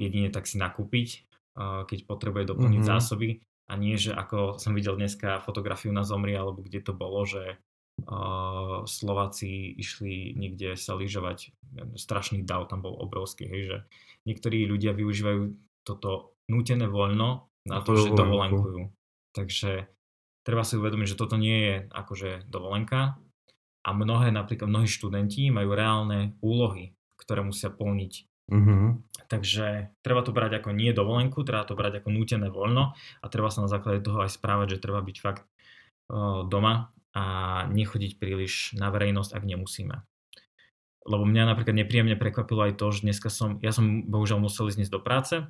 jedine 0.00 0.32
tak 0.32 0.48
si 0.48 0.56
nakúpiť, 0.56 1.28
keď 1.58 1.98
potrebuje 2.08 2.44
doplniť 2.50 2.82
mm-hmm. 2.82 2.94
zásoby. 2.98 3.44
A 3.68 3.76
nie, 3.76 4.00
že 4.00 4.16
ako 4.16 4.56
som 4.56 4.72
videl 4.72 4.96
dneska 4.96 5.44
fotografiu 5.44 5.92
na 5.92 6.00
Zomri, 6.00 6.32
alebo 6.32 6.64
kde 6.64 6.80
to 6.80 6.96
bolo, 6.96 7.28
že 7.28 7.60
Slováci 8.88 9.76
išli 9.76 10.32
niekde 10.38 10.72
sa 10.78 10.96
lyžovať, 10.96 11.52
strašný 11.98 12.48
dav 12.48 12.64
tam 12.72 12.80
bol 12.80 12.96
obrovský, 12.96 13.44
hej, 13.44 13.62
že 13.68 13.76
niektorí 14.24 14.64
ľudia 14.64 14.96
využívajú 14.96 15.52
toto 15.84 16.38
nútené 16.48 16.88
voľno 16.88 17.52
na 17.68 17.84
to, 17.84 17.94
že 17.94 18.16
dovolenkujú. 18.16 18.90
Takže 19.36 19.86
treba 20.42 20.64
si 20.64 20.74
uvedomiť, 20.80 21.12
že 21.12 21.20
toto 21.20 21.36
nie 21.36 21.58
je 21.60 21.74
akože 21.92 22.48
dovolenka 22.48 23.20
a 23.84 23.88
mnohé, 23.92 24.32
napríklad 24.32 24.68
mnohí 24.68 24.88
študenti 24.88 25.52
majú 25.52 25.76
reálne 25.76 26.34
úlohy, 26.40 26.96
ktoré 27.20 27.44
musia 27.44 27.68
plniť. 27.68 28.12
Mm-hmm. 28.48 28.88
Takže 29.28 29.92
treba 30.00 30.24
to 30.24 30.32
brať 30.32 30.64
ako 30.64 30.72
nie 30.72 30.96
dovolenku, 30.96 31.44
treba 31.44 31.68
to 31.68 31.76
brať 31.76 32.00
ako 32.00 32.08
nútené 32.08 32.48
voľno 32.48 32.96
a 32.96 33.26
treba 33.28 33.52
sa 33.52 33.60
na 33.60 33.68
základe 33.68 34.00
toho 34.00 34.24
aj 34.24 34.32
správať, 34.32 34.76
že 34.76 34.82
treba 34.88 35.04
byť 35.04 35.16
fakt 35.20 35.44
uh, 35.44 36.48
doma 36.48 36.96
a 37.12 37.24
nechodiť 37.68 38.16
príliš 38.16 38.72
na 38.72 38.88
verejnosť, 38.88 39.36
ak 39.36 39.44
nemusíme. 39.44 40.00
Lebo 41.08 41.24
mňa 41.24 41.44
napríklad 41.44 41.76
nepríjemne 41.76 42.16
prekvapilo 42.16 42.68
aj 42.68 42.80
to, 42.80 42.88
že 42.92 43.04
dneska 43.04 43.28
som, 43.28 43.60
ja 43.60 43.72
som 43.72 44.08
bohužiaľ 44.08 44.44
musel 44.44 44.72
ísť 44.72 44.92
do 44.92 45.00
práce 45.00 45.44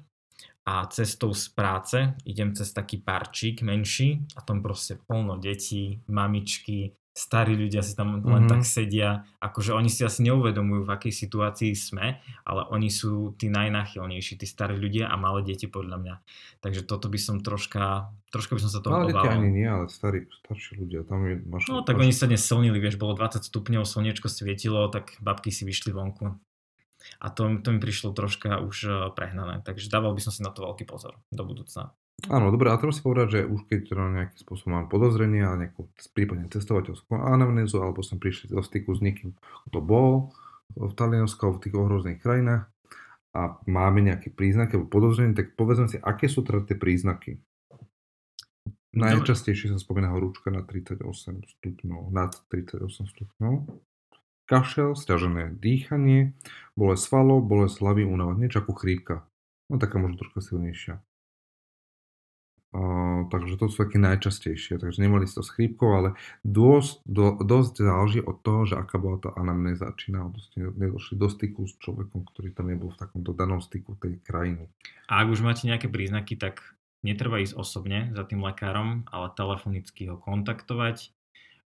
a 0.68 0.84
cestou 0.86 1.32
z 1.32 1.48
práce 1.48 1.96
idem 2.28 2.52
cez 2.52 2.72
taký 2.72 3.00
parčík 3.00 3.64
menší 3.64 4.28
a 4.36 4.44
tam 4.44 4.60
proste 4.60 5.00
plno 5.00 5.40
detí, 5.40 6.04
mamičky, 6.08 6.92
starí 7.18 7.58
ľudia 7.58 7.82
si 7.82 7.98
tam 7.98 8.22
len 8.22 8.22
mm-hmm. 8.22 8.46
tak 8.46 8.62
sedia, 8.62 9.26
akože 9.42 9.74
oni 9.74 9.90
si 9.90 10.06
asi 10.06 10.22
neuvedomujú, 10.22 10.86
v 10.86 10.94
akej 10.94 11.12
situácii 11.26 11.74
sme, 11.74 12.22
ale 12.46 12.62
oni 12.70 12.86
sú 12.94 13.34
tí 13.34 13.50
najnáchylnejší, 13.50 14.38
tí 14.38 14.46
starí 14.46 14.78
ľudia 14.78 15.10
a 15.10 15.18
malé 15.18 15.42
deti 15.42 15.66
podľa 15.66 15.98
mňa. 15.98 16.14
Takže 16.62 16.86
toto 16.86 17.10
by 17.10 17.18
som 17.18 17.42
troška, 17.42 18.14
troška 18.30 18.54
by 18.54 18.60
som 18.62 18.70
sa 18.70 18.78
toho 18.78 19.02
malé 19.02 19.10
obával. 19.10 19.34
deti 19.34 19.34
ani 19.34 19.50
nie, 19.50 19.66
ale 19.66 19.90
starí, 19.90 20.30
starší 20.46 20.78
ľudia, 20.78 21.02
tam 21.02 21.26
je 21.26 21.42
máš, 21.42 21.66
No 21.66 21.82
tak 21.82 21.98
máš... 21.98 22.02
oni 22.06 22.14
sa 22.14 22.30
dnes 22.30 22.42
slnili, 22.46 22.78
vieš, 22.78 23.02
bolo 23.02 23.18
20 23.18 23.42
stupňov, 23.42 23.82
slniečko 23.82 24.30
svietilo, 24.30 24.86
tak 24.86 25.18
babky 25.18 25.50
si 25.50 25.66
vyšli 25.66 25.90
vonku. 25.90 26.38
A 27.18 27.32
to, 27.32 27.48
to 27.64 27.68
mi 27.72 27.80
prišlo 27.80 28.14
troška 28.14 28.60
už 28.62 28.76
e, 28.84 28.90
prehnané, 29.16 29.64
takže 29.64 29.90
dával 29.90 30.14
by 30.14 30.22
som 30.22 30.32
si 30.32 30.44
na 30.44 30.54
to 30.54 30.62
veľký 30.62 30.84
pozor 30.86 31.18
do 31.32 31.42
budúcna. 31.42 31.96
Áno, 32.26 32.50
dobré, 32.50 32.74
a 32.74 32.80
treba 32.82 32.90
si 32.90 32.98
povedať, 32.98 33.26
že 33.30 33.40
už 33.46 33.70
keď 33.70 33.78
teda 33.94 34.04
nejakým 34.10 34.38
spôsobom 34.42 34.74
mám 34.74 34.90
podozrenie 34.90 35.46
a 35.46 35.54
nejakú 35.54 35.86
prípadne 36.10 36.50
cestovateľskú 36.50 37.14
anamnézu, 37.14 37.78
alebo 37.78 38.02
som 38.02 38.18
prišli 38.18 38.50
do 38.50 38.58
styku 38.58 38.90
s 38.90 39.00
niekým, 39.00 39.38
kto 39.70 39.78
bol 39.78 40.34
v 40.74 40.92
Taliansku 40.98 41.46
v 41.46 41.62
tých 41.62 41.74
ohrozených 41.78 42.18
krajinách 42.18 42.66
a 43.38 43.62
máme 43.70 44.02
nejaké 44.02 44.34
príznaky 44.34 44.74
alebo 44.74 44.90
podozrenie, 44.90 45.38
tak 45.38 45.54
povedzme 45.54 45.86
si, 45.86 46.02
aké 46.02 46.26
sú 46.26 46.42
teda 46.42 46.66
tie 46.66 46.74
príznaky. 46.74 47.38
Najčastejšie 48.98 49.70
sa 49.70 49.78
spomína 49.78 50.10
horúčka 50.10 50.50
na 50.50 50.66
38 50.66 51.06
stupňov, 51.38 52.10
nad 52.10 52.34
38 52.50 52.82
stupňov 53.14 53.54
kašel, 54.48 54.96
stiažené 54.96 55.54
dýchanie, 55.60 56.32
bolesť 56.72 57.12
svalov, 57.12 57.44
bolesť 57.44 57.84
hlavy, 57.84 58.02
únava, 58.08 58.32
niečo 58.32 58.64
ako 58.64 58.72
chrípka. 58.72 59.28
No 59.68 59.76
taká 59.76 60.00
možno 60.00 60.24
troška 60.24 60.40
silnejšia. 60.40 61.04
Uh, 62.68 63.24
takže 63.32 63.56
to 63.56 63.72
sú 63.72 63.80
také 63.80 63.96
najčastejšie, 63.96 64.76
takže 64.76 65.00
nemali 65.00 65.24
ste 65.24 65.40
to 65.40 65.44
s 65.44 65.56
chrípkou, 65.56 65.88
ale 65.88 66.08
dosť, 66.44 67.00
do, 67.08 67.40
dosť 67.40 67.80
záleží 67.80 68.20
od 68.20 68.44
toho, 68.44 68.68
že 68.68 68.76
aká 68.76 69.00
bola 69.00 69.16
tá 69.16 69.32
anamnéza, 69.40 69.88
či 69.96 70.12
naozaj 70.12 70.76
nedošli 70.76 71.16
do 71.16 71.32
styku 71.32 71.64
s 71.64 71.80
človekom, 71.80 72.28
ktorý 72.28 72.52
tam 72.52 72.68
nebol 72.68 72.92
v 72.92 73.00
takomto 73.00 73.32
danom 73.32 73.64
styku 73.64 73.96
tej 73.96 74.20
krajiny. 74.20 74.68
A 75.08 75.24
ak 75.24 75.32
už 75.32 75.40
máte 75.40 75.64
nejaké 75.64 75.88
príznaky, 75.88 76.36
tak 76.36 76.60
netreba 77.00 77.40
ísť 77.40 77.56
osobne 77.56 78.12
za 78.12 78.28
tým 78.28 78.44
lekárom, 78.44 79.08
ale 79.08 79.32
telefonicky 79.32 80.12
ho 80.12 80.20
kontaktovať 80.20 81.16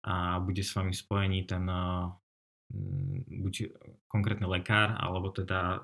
a 0.03 0.43
bude 0.43 0.67
s 0.67 0.75
vami 0.75 0.91
spojený 0.91 1.47
ten 1.47 1.63
buď 3.29 3.73
konkrétny 4.09 4.45
lekár, 4.45 4.93
alebo 4.97 5.33
teda 5.33 5.59
eh, 5.59 5.79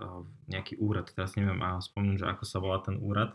nejaký 0.53 0.77
úrad. 0.77 1.09
Teraz 1.13 1.33
neviem 1.33 1.57
a 1.61 1.81
spomínam, 1.81 2.21
že 2.21 2.29
ako 2.29 2.43
sa 2.45 2.57
volá 2.61 2.77
ten 2.81 2.97
úrad, 3.01 3.33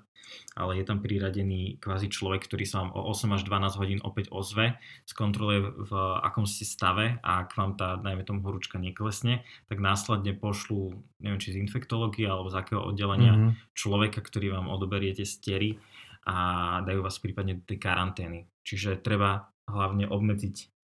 ale 0.55 0.79
je 0.79 0.85
tam 0.87 1.03
priradený 1.03 1.83
kvázi 1.83 2.11
človek, 2.11 2.47
ktorý 2.47 2.63
sa 2.67 2.83
vám 2.83 2.95
o 2.95 3.11
8 3.11 3.35
až 3.35 3.43
12 3.47 3.81
hodín 3.81 4.01
opäť 4.07 4.31
ozve, 4.31 4.79
skontroluje 5.07 5.67
v 5.67 5.93
akom 6.23 6.47
ste 6.47 6.63
stave 6.63 7.19
a 7.23 7.43
ak 7.47 7.55
vám 7.59 7.75
tá, 7.75 7.99
najmä 7.99 8.23
tomu 8.23 8.47
horúčka 8.47 8.79
neklesne, 8.79 9.43
tak 9.67 9.83
následne 9.83 10.35
pošlú, 10.35 11.03
neviem 11.19 11.43
či 11.43 11.55
z 11.55 11.63
infektológie 11.63 12.31
alebo 12.31 12.51
z 12.51 12.59
akého 12.63 12.83
oddelenia 12.87 13.35
mm-hmm. 13.35 13.75
človeka, 13.75 14.23
ktorý 14.23 14.55
vám 14.55 14.71
odoberiete 14.71 15.27
stery 15.27 15.79
a 16.27 16.79
dajú 16.85 17.03
vás 17.03 17.17
prípadne 17.19 17.59
do 17.59 17.65
tej 17.65 17.79
karantény. 17.81 18.47
Čiže 18.63 19.01
treba 19.01 19.51
hlavne 19.71 20.11
obmedziť 20.11 20.83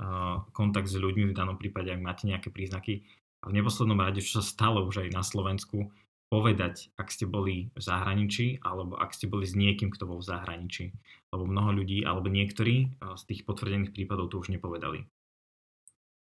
kontakt 0.54 0.88
s 0.88 0.96
ľuďmi 0.96 1.30
v 1.30 1.36
danom 1.36 1.58
prípade, 1.58 1.90
ak 1.90 2.00
máte 2.00 2.24
nejaké 2.30 2.54
príznaky. 2.54 3.06
A 3.44 3.50
v 3.50 3.62
neposlednom 3.62 3.98
rade, 4.00 4.22
čo 4.22 4.40
sa 4.40 4.44
stalo 4.46 4.86
už 4.86 5.06
aj 5.06 5.14
na 5.14 5.22
Slovensku, 5.22 5.90
povedať, 6.26 6.90
ak 6.98 7.14
ste 7.14 7.26
boli 7.30 7.70
v 7.70 7.80
zahraničí, 7.82 8.58
alebo 8.66 8.98
ak 8.98 9.14
ste 9.14 9.30
boli 9.30 9.46
s 9.46 9.54
niekým, 9.54 9.94
kto 9.94 10.10
bol 10.10 10.18
v 10.18 10.26
zahraničí. 10.26 10.90
Lebo 11.30 11.46
mnoho 11.46 11.82
ľudí, 11.82 12.02
alebo 12.02 12.26
niektorí 12.26 12.98
z 12.98 13.22
tých 13.30 13.46
potvrdených 13.46 13.94
prípadov 13.94 14.34
to 14.34 14.42
už 14.42 14.50
nepovedali. 14.50 15.06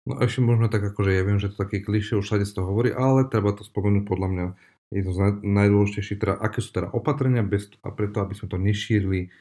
No 0.04 0.20
ešte 0.20 0.44
možno 0.44 0.68
tak 0.68 0.84
akože 0.84 1.16
ja 1.16 1.24
viem, 1.24 1.40
že 1.40 1.48
to 1.48 1.64
také 1.64 1.80
klišé, 1.80 2.20
už 2.20 2.28
všade 2.28 2.44
z 2.44 2.52
toho 2.60 2.68
hovorí, 2.68 2.92
ale 2.92 3.24
treba 3.24 3.56
to 3.56 3.64
spomenúť 3.64 4.04
podľa 4.04 4.28
mňa 4.28 4.46
je 4.92 5.02
to 5.02 5.12
najdôležitejšie, 5.42 6.20
teda, 6.20 6.36
aké 6.38 6.62
sú 6.62 6.70
teda 6.70 6.92
opatrenia 6.92 7.42
bez, 7.42 7.72
a 7.82 7.90
preto, 7.90 8.22
aby 8.22 8.36
sme 8.36 8.46
to 8.46 8.58
nešírili 8.60 9.32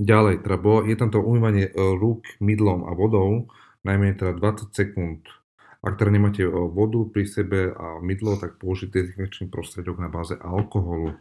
ďalej. 0.00 0.42
Teda 0.42 0.56
bo, 0.56 0.80
je 0.80 0.96
tam 0.96 1.12
to 1.12 1.20
umývanie 1.20 1.68
e, 1.68 1.72
rúk 1.76 2.40
mydlom 2.40 2.88
a 2.88 2.96
vodou, 2.96 3.52
najmenej 3.84 4.16
teda 4.16 4.32
20 4.40 4.72
sekúnd. 4.72 5.28
Ak 5.80 5.96
teda 5.96 6.12
nemáte 6.12 6.44
e, 6.44 6.50
vodu 6.50 7.04
pri 7.08 7.24
sebe 7.28 7.72
a 7.72 8.00
mydlo, 8.00 8.40
tak 8.40 8.56
použite 8.56 8.96
dezinfekčný 8.96 9.52
prostriedok 9.52 10.00
na 10.00 10.08
báze 10.08 10.36
alkoholu. 10.36 11.16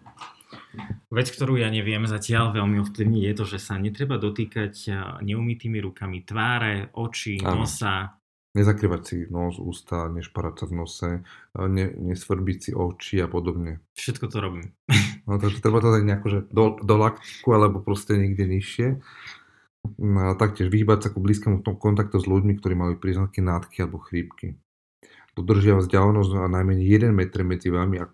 Vec, 1.13 1.29
ktorú 1.29 1.61
ja 1.61 1.69
neviem 1.69 2.09
zatiaľ 2.09 2.57
veľmi 2.57 2.81
ovplyvniť, 2.81 3.21
je 3.21 3.35
to, 3.37 3.45
že 3.45 3.59
sa 3.61 3.77
netreba 3.77 4.17
dotýkať 4.17 4.73
e, 4.87 4.91
neumytými 5.23 5.79
rukami 5.83 6.25
tváre, 6.25 6.91
oči, 6.95 7.39
Áno. 7.43 7.63
nosa, 7.63 8.18
Nezakrývať 8.57 9.01
si 9.05 9.15
nos, 9.29 9.61
ústa, 9.61 10.09
nešparať 10.09 10.53
sa 10.57 10.65
v 10.65 10.73
nose, 10.73 11.09
ne, 11.53 11.85
nesvrbiť 11.93 12.57
si 12.57 12.71
oči 12.73 13.21
a 13.21 13.29
podobne. 13.29 13.85
Všetko 13.93 14.25
to 14.25 14.37
robím. 14.41 14.67
No 15.29 15.37
takže 15.37 15.61
treba 15.61 15.77
to 15.77 15.93
dať 15.93 16.03
nejako, 16.09 16.27
že 16.33 16.39
do, 16.49 16.81
do 16.81 16.95
lakku 16.97 17.49
alebo 17.53 17.85
proste 17.85 18.17
niekde 18.17 18.49
nižšie. 18.49 18.87
No, 20.01 20.33
a 20.33 20.33
taktiež 20.33 20.73
vyhýbať 20.73 21.05
sa 21.05 21.09
ku 21.13 21.21
blízkemu 21.21 21.61
kontaktu 21.61 22.17
s 22.17 22.25
ľuďmi, 22.25 22.57
ktorí 22.57 22.73
mali 22.73 22.97
príznaky 22.97 23.45
nádky 23.45 23.85
alebo 23.85 24.01
chrípky. 24.01 24.57
Dodržiava 25.37 25.85
vzdialenosť 25.85 26.31
a 26.35 26.49
najmenej 26.49 27.13
1 27.13 27.13
metr 27.13 27.45
medzi 27.45 27.69
vami 27.69 28.01
a 28.01 28.09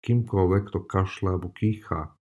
kýmkoľvek, 0.00 0.62
kto 0.72 0.78
kašle 0.88 1.36
alebo 1.36 1.52
kýcha 1.52 2.16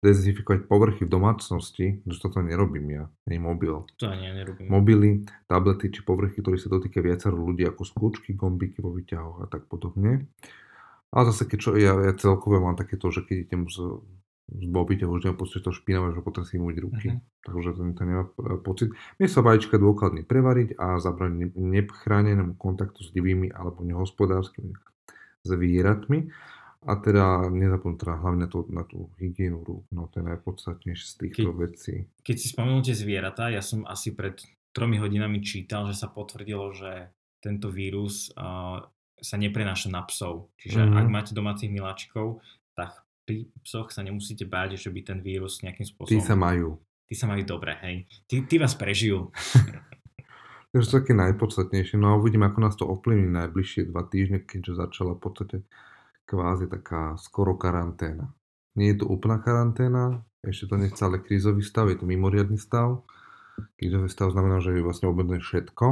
dezinfikovať 0.00 0.64
povrchy 0.64 1.04
v 1.04 1.12
domácnosti, 1.12 1.86
že 2.08 2.16
toto 2.16 2.40
nerobím 2.40 2.88
ja, 2.88 3.04
ani 3.28 3.36
mobil. 3.36 3.84
To 4.00 4.08
ani 4.08 4.28
ja 4.28 4.32
nerobím. 4.32 4.72
Mobily, 4.72 5.10
tablety 5.44 5.92
či 5.92 6.00
povrchy, 6.00 6.40
ktoré 6.40 6.56
sa 6.56 6.72
dotýkajú 6.72 7.04
viacero 7.04 7.36
ľudí, 7.36 7.68
ako 7.68 7.84
skúčky, 7.84 8.32
gombiky 8.32 8.80
vo 8.80 8.96
výťahoch 8.96 9.44
a 9.44 9.46
tak 9.46 9.68
podobne. 9.68 10.24
A 11.12 11.28
zase, 11.28 11.44
keď 11.44 11.58
čo, 11.60 11.70
ja, 11.76 11.92
ja 12.00 12.12
celkové 12.16 12.62
mám 12.62 12.80
takéto, 12.80 13.12
že 13.12 13.28
keď 13.28 13.36
idem 13.44 13.62
z, 13.68 14.00
z 14.48 14.64
bobite, 14.72 15.04
už 15.04 15.26
nemám 15.26 15.44
pocit, 15.44 15.60
že 15.60 15.68
to 15.68 15.76
špinavé, 15.76 16.16
že 16.16 16.24
potom 16.24 16.48
si 16.48 16.56
umyť 16.56 16.76
ruky. 16.80 17.08
Uh-huh. 17.12 17.20
Takže 17.44 17.70
to, 17.76 17.82
to 17.92 18.02
nemá 18.06 18.24
e, 18.24 18.56
pocit. 18.62 18.88
Mie 19.20 19.28
sa 19.28 19.44
vajíčka 19.44 19.76
dôkladne 19.76 20.24
prevariť 20.24 20.80
a 20.80 20.96
zabrať 20.96 21.52
nechránenému 21.58 22.56
kontaktu 22.56 23.04
s 23.04 23.12
divými 23.12 23.52
alebo 23.52 23.84
nehospodárskymi 23.84 24.72
zvieratmi. 25.44 26.30
A 26.80 26.96
teda 26.96 27.52
nezapomínať 27.52 28.00
teda 28.00 28.14
hlavne 28.24 28.46
to, 28.48 28.64
na 28.72 28.88
tú 28.88 29.12
hygienu 29.20 29.60
rúk, 29.60 29.84
no 29.92 30.08
to 30.08 30.24
je 30.24 30.32
najpodstatnejšie 30.32 31.06
z 31.12 31.14
týchto 31.20 31.50
keď, 31.52 31.60
vecí. 31.60 31.94
Keď 32.24 32.36
si 32.40 32.46
spomenul 32.48 32.80
tie 32.80 32.96
zvieratá, 32.96 33.52
ja 33.52 33.60
som 33.60 33.84
asi 33.84 34.16
pred 34.16 34.40
tromi 34.72 34.96
hodinami 34.96 35.44
čítal, 35.44 35.84
že 35.92 36.00
sa 36.00 36.08
potvrdilo, 36.08 36.72
že 36.72 37.12
tento 37.44 37.68
vírus 37.68 38.32
uh, 38.32 38.80
sa 39.20 39.36
neprenáša 39.36 39.92
na 39.92 40.00
psov. 40.08 40.48
Čiže 40.56 40.88
mm-hmm. 40.88 40.98
ak 41.04 41.06
máte 41.12 41.32
domácich 41.36 41.68
miláčikov, 41.68 42.40
tak 42.72 43.04
pri 43.28 43.52
psoch 43.60 43.92
sa 43.92 44.00
nemusíte 44.00 44.48
báť, 44.48 44.80
že 44.80 44.88
by 44.88 45.00
ten 45.04 45.18
vírus 45.20 45.60
nejakým 45.60 45.84
spôsobom... 45.84 46.16
Tí 46.16 46.24
sa 46.24 46.32
majú. 46.32 46.80
Tí 47.04 47.12
sa 47.12 47.28
majú 47.28 47.44
dobre, 47.44 47.76
hej. 47.84 48.08
Tí, 48.24 48.48
tí 48.48 48.56
vás 48.56 48.72
prežijú. 48.72 49.28
Takže 50.70 50.86
to 50.86 50.96
také 51.02 51.12
najpodstatnejšie. 51.18 51.98
No 51.98 52.14
a 52.14 52.18
uvidím, 52.18 52.46
ako 52.46 52.58
nás 52.62 52.78
to 52.78 52.86
ovplyvní 52.86 53.26
najbližšie 53.26 53.90
dva 53.90 54.06
týždne, 54.06 54.38
keďže 54.40 54.78
začala 54.78 55.18
v 55.18 55.20
podstate 55.20 55.56
kvázi 56.30 56.70
taká 56.70 57.18
skoro 57.18 57.58
karanténa. 57.58 58.30
Nie 58.78 58.94
je 58.94 59.02
to 59.02 59.10
úplná 59.10 59.42
karanténa, 59.42 60.22
ešte 60.46 60.70
to 60.70 60.78
nechce 60.78 61.02
ale 61.02 61.18
krízový 61.18 61.66
stav, 61.66 61.90
je 61.90 61.98
to 61.98 62.06
mimoriadný 62.06 62.54
stav. 62.54 63.02
Krízový 63.74 64.06
stav 64.06 64.30
znamená, 64.30 64.62
že 64.62 64.78
je 64.78 64.86
vlastne 64.86 65.10
obmedzené 65.10 65.42
všetko, 65.42 65.86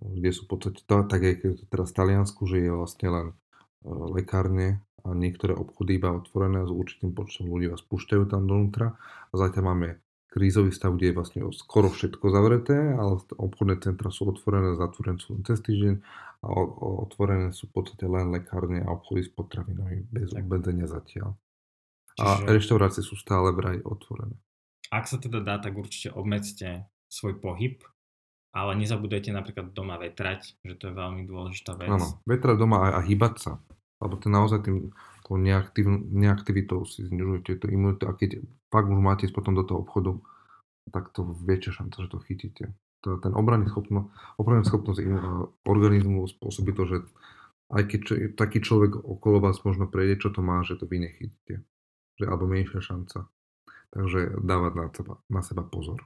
kde 0.00 0.30
sú 0.32 0.48
v 0.48 0.50
podstate 0.50 0.80
to, 0.88 0.96
tak 1.04 1.20
je 1.22 1.52
to 1.60 1.64
teraz 1.68 1.92
v 1.92 1.98
Taliansku, 2.00 2.48
že 2.48 2.64
je 2.64 2.70
vlastne 2.72 3.08
len 3.12 3.26
e, 3.30 3.34
lekárne 4.16 4.80
a 5.06 5.14
niektoré 5.14 5.54
obchody 5.54 6.02
iba 6.02 6.10
otvorené 6.10 6.66
s 6.66 6.72
určitým 6.72 7.14
počtom 7.14 7.46
ľudí 7.46 7.70
vás 7.70 7.84
púšťajú 7.86 8.26
tam 8.26 8.50
dovnútra. 8.50 8.98
A 9.30 9.34
zatiaľ 9.38 9.64
máme 9.70 9.88
krízový 10.36 10.68
stav, 10.68 10.92
kde 10.92 11.08
je 11.08 11.16
vlastne 11.16 11.40
skoro 11.56 11.88
všetko 11.88 12.28
zavreté, 12.28 12.76
ale 12.92 13.24
obchodné 13.40 13.80
centra 13.80 14.12
sú 14.12 14.28
otvorené, 14.28 14.76
zatvorené 14.76 15.16
sú 15.16 15.40
cez 15.40 15.64
týždeň 15.64 16.04
a 16.44 16.48
otvorené 17.08 17.56
sú 17.56 17.72
v 17.72 17.80
podstate 17.80 18.04
len 18.04 18.28
lekárne 18.28 18.84
a 18.84 18.92
obchody 18.92 19.24
s 19.24 19.32
potravinami 19.32 20.04
bez 20.12 20.36
obmedzenia 20.36 20.84
zatiaľ. 20.84 21.32
Čiže... 22.20 22.44
A 22.44 22.52
reštaurácie 22.52 23.00
sú 23.00 23.16
stále 23.16 23.56
vraj 23.56 23.80
otvorené. 23.80 24.36
Ak 24.92 25.08
sa 25.08 25.16
teda 25.16 25.40
dá, 25.40 25.56
tak 25.56 25.72
určite 25.72 26.12
obmedzte 26.12 26.84
svoj 27.08 27.40
pohyb, 27.40 27.80
ale 28.52 28.76
nezabudajte 28.76 29.32
napríklad 29.32 29.72
doma 29.72 29.96
vetrať, 29.96 30.60
že 30.60 30.74
to 30.76 30.92
je 30.92 30.94
veľmi 30.94 31.24
dôležitá 31.24 31.80
vec. 31.80 31.88
Áno, 31.88 32.20
vetrať 32.28 32.56
doma 32.60 32.92
a, 32.92 33.00
a 33.00 33.00
hýbať 33.00 33.34
sa. 33.40 33.52
Lebo 33.96 34.14
to 34.20 34.28
naozaj 34.28 34.66
tým 34.66 34.92
neaktiv, 35.30 35.88
neaktivitou 36.12 36.84
si 36.84 37.02
znižujete 37.06 37.58
to 37.58 37.66
imunitu 37.72 38.06
a 38.06 38.14
keď 38.14 38.44
fakt 38.70 38.86
už 38.92 39.00
máte 39.00 39.26
ísť 39.26 39.34
potom 39.34 39.56
do 39.56 39.64
toho 39.64 39.82
obchodu, 39.82 40.20
tak 40.94 41.10
to 41.10 41.26
väčšia 41.26 41.82
šanca, 41.82 41.96
že 42.06 42.12
to 42.12 42.18
chytíte 42.22 42.64
to, 43.06 43.22
ten 43.22 43.30
obranný 43.38 43.70
schopno, 43.70 44.10
obranná 44.34 44.66
schopnosť 44.66 44.98
organizmu 45.62 46.26
spôsobí 46.26 46.74
to, 46.74 46.82
že 46.90 46.96
aj 47.70 47.82
keď 47.86 48.00
čo, 48.02 48.14
taký 48.34 48.58
človek 48.58 48.98
okolo 48.98 49.38
vás 49.38 49.62
možno 49.62 49.86
prejde, 49.86 50.26
čo 50.26 50.34
to 50.34 50.42
má, 50.42 50.66
že 50.66 50.74
to 50.74 50.90
vy 50.90 51.06
nechytíte. 51.06 51.62
Že, 52.18 52.24
alebo 52.26 52.50
menšia 52.50 52.82
šanca. 52.82 53.30
Takže 53.94 54.42
dávať 54.42 54.72
na 54.74 54.86
seba, 54.90 55.14
na 55.30 55.40
seba 55.46 55.62
pozor. 55.62 56.02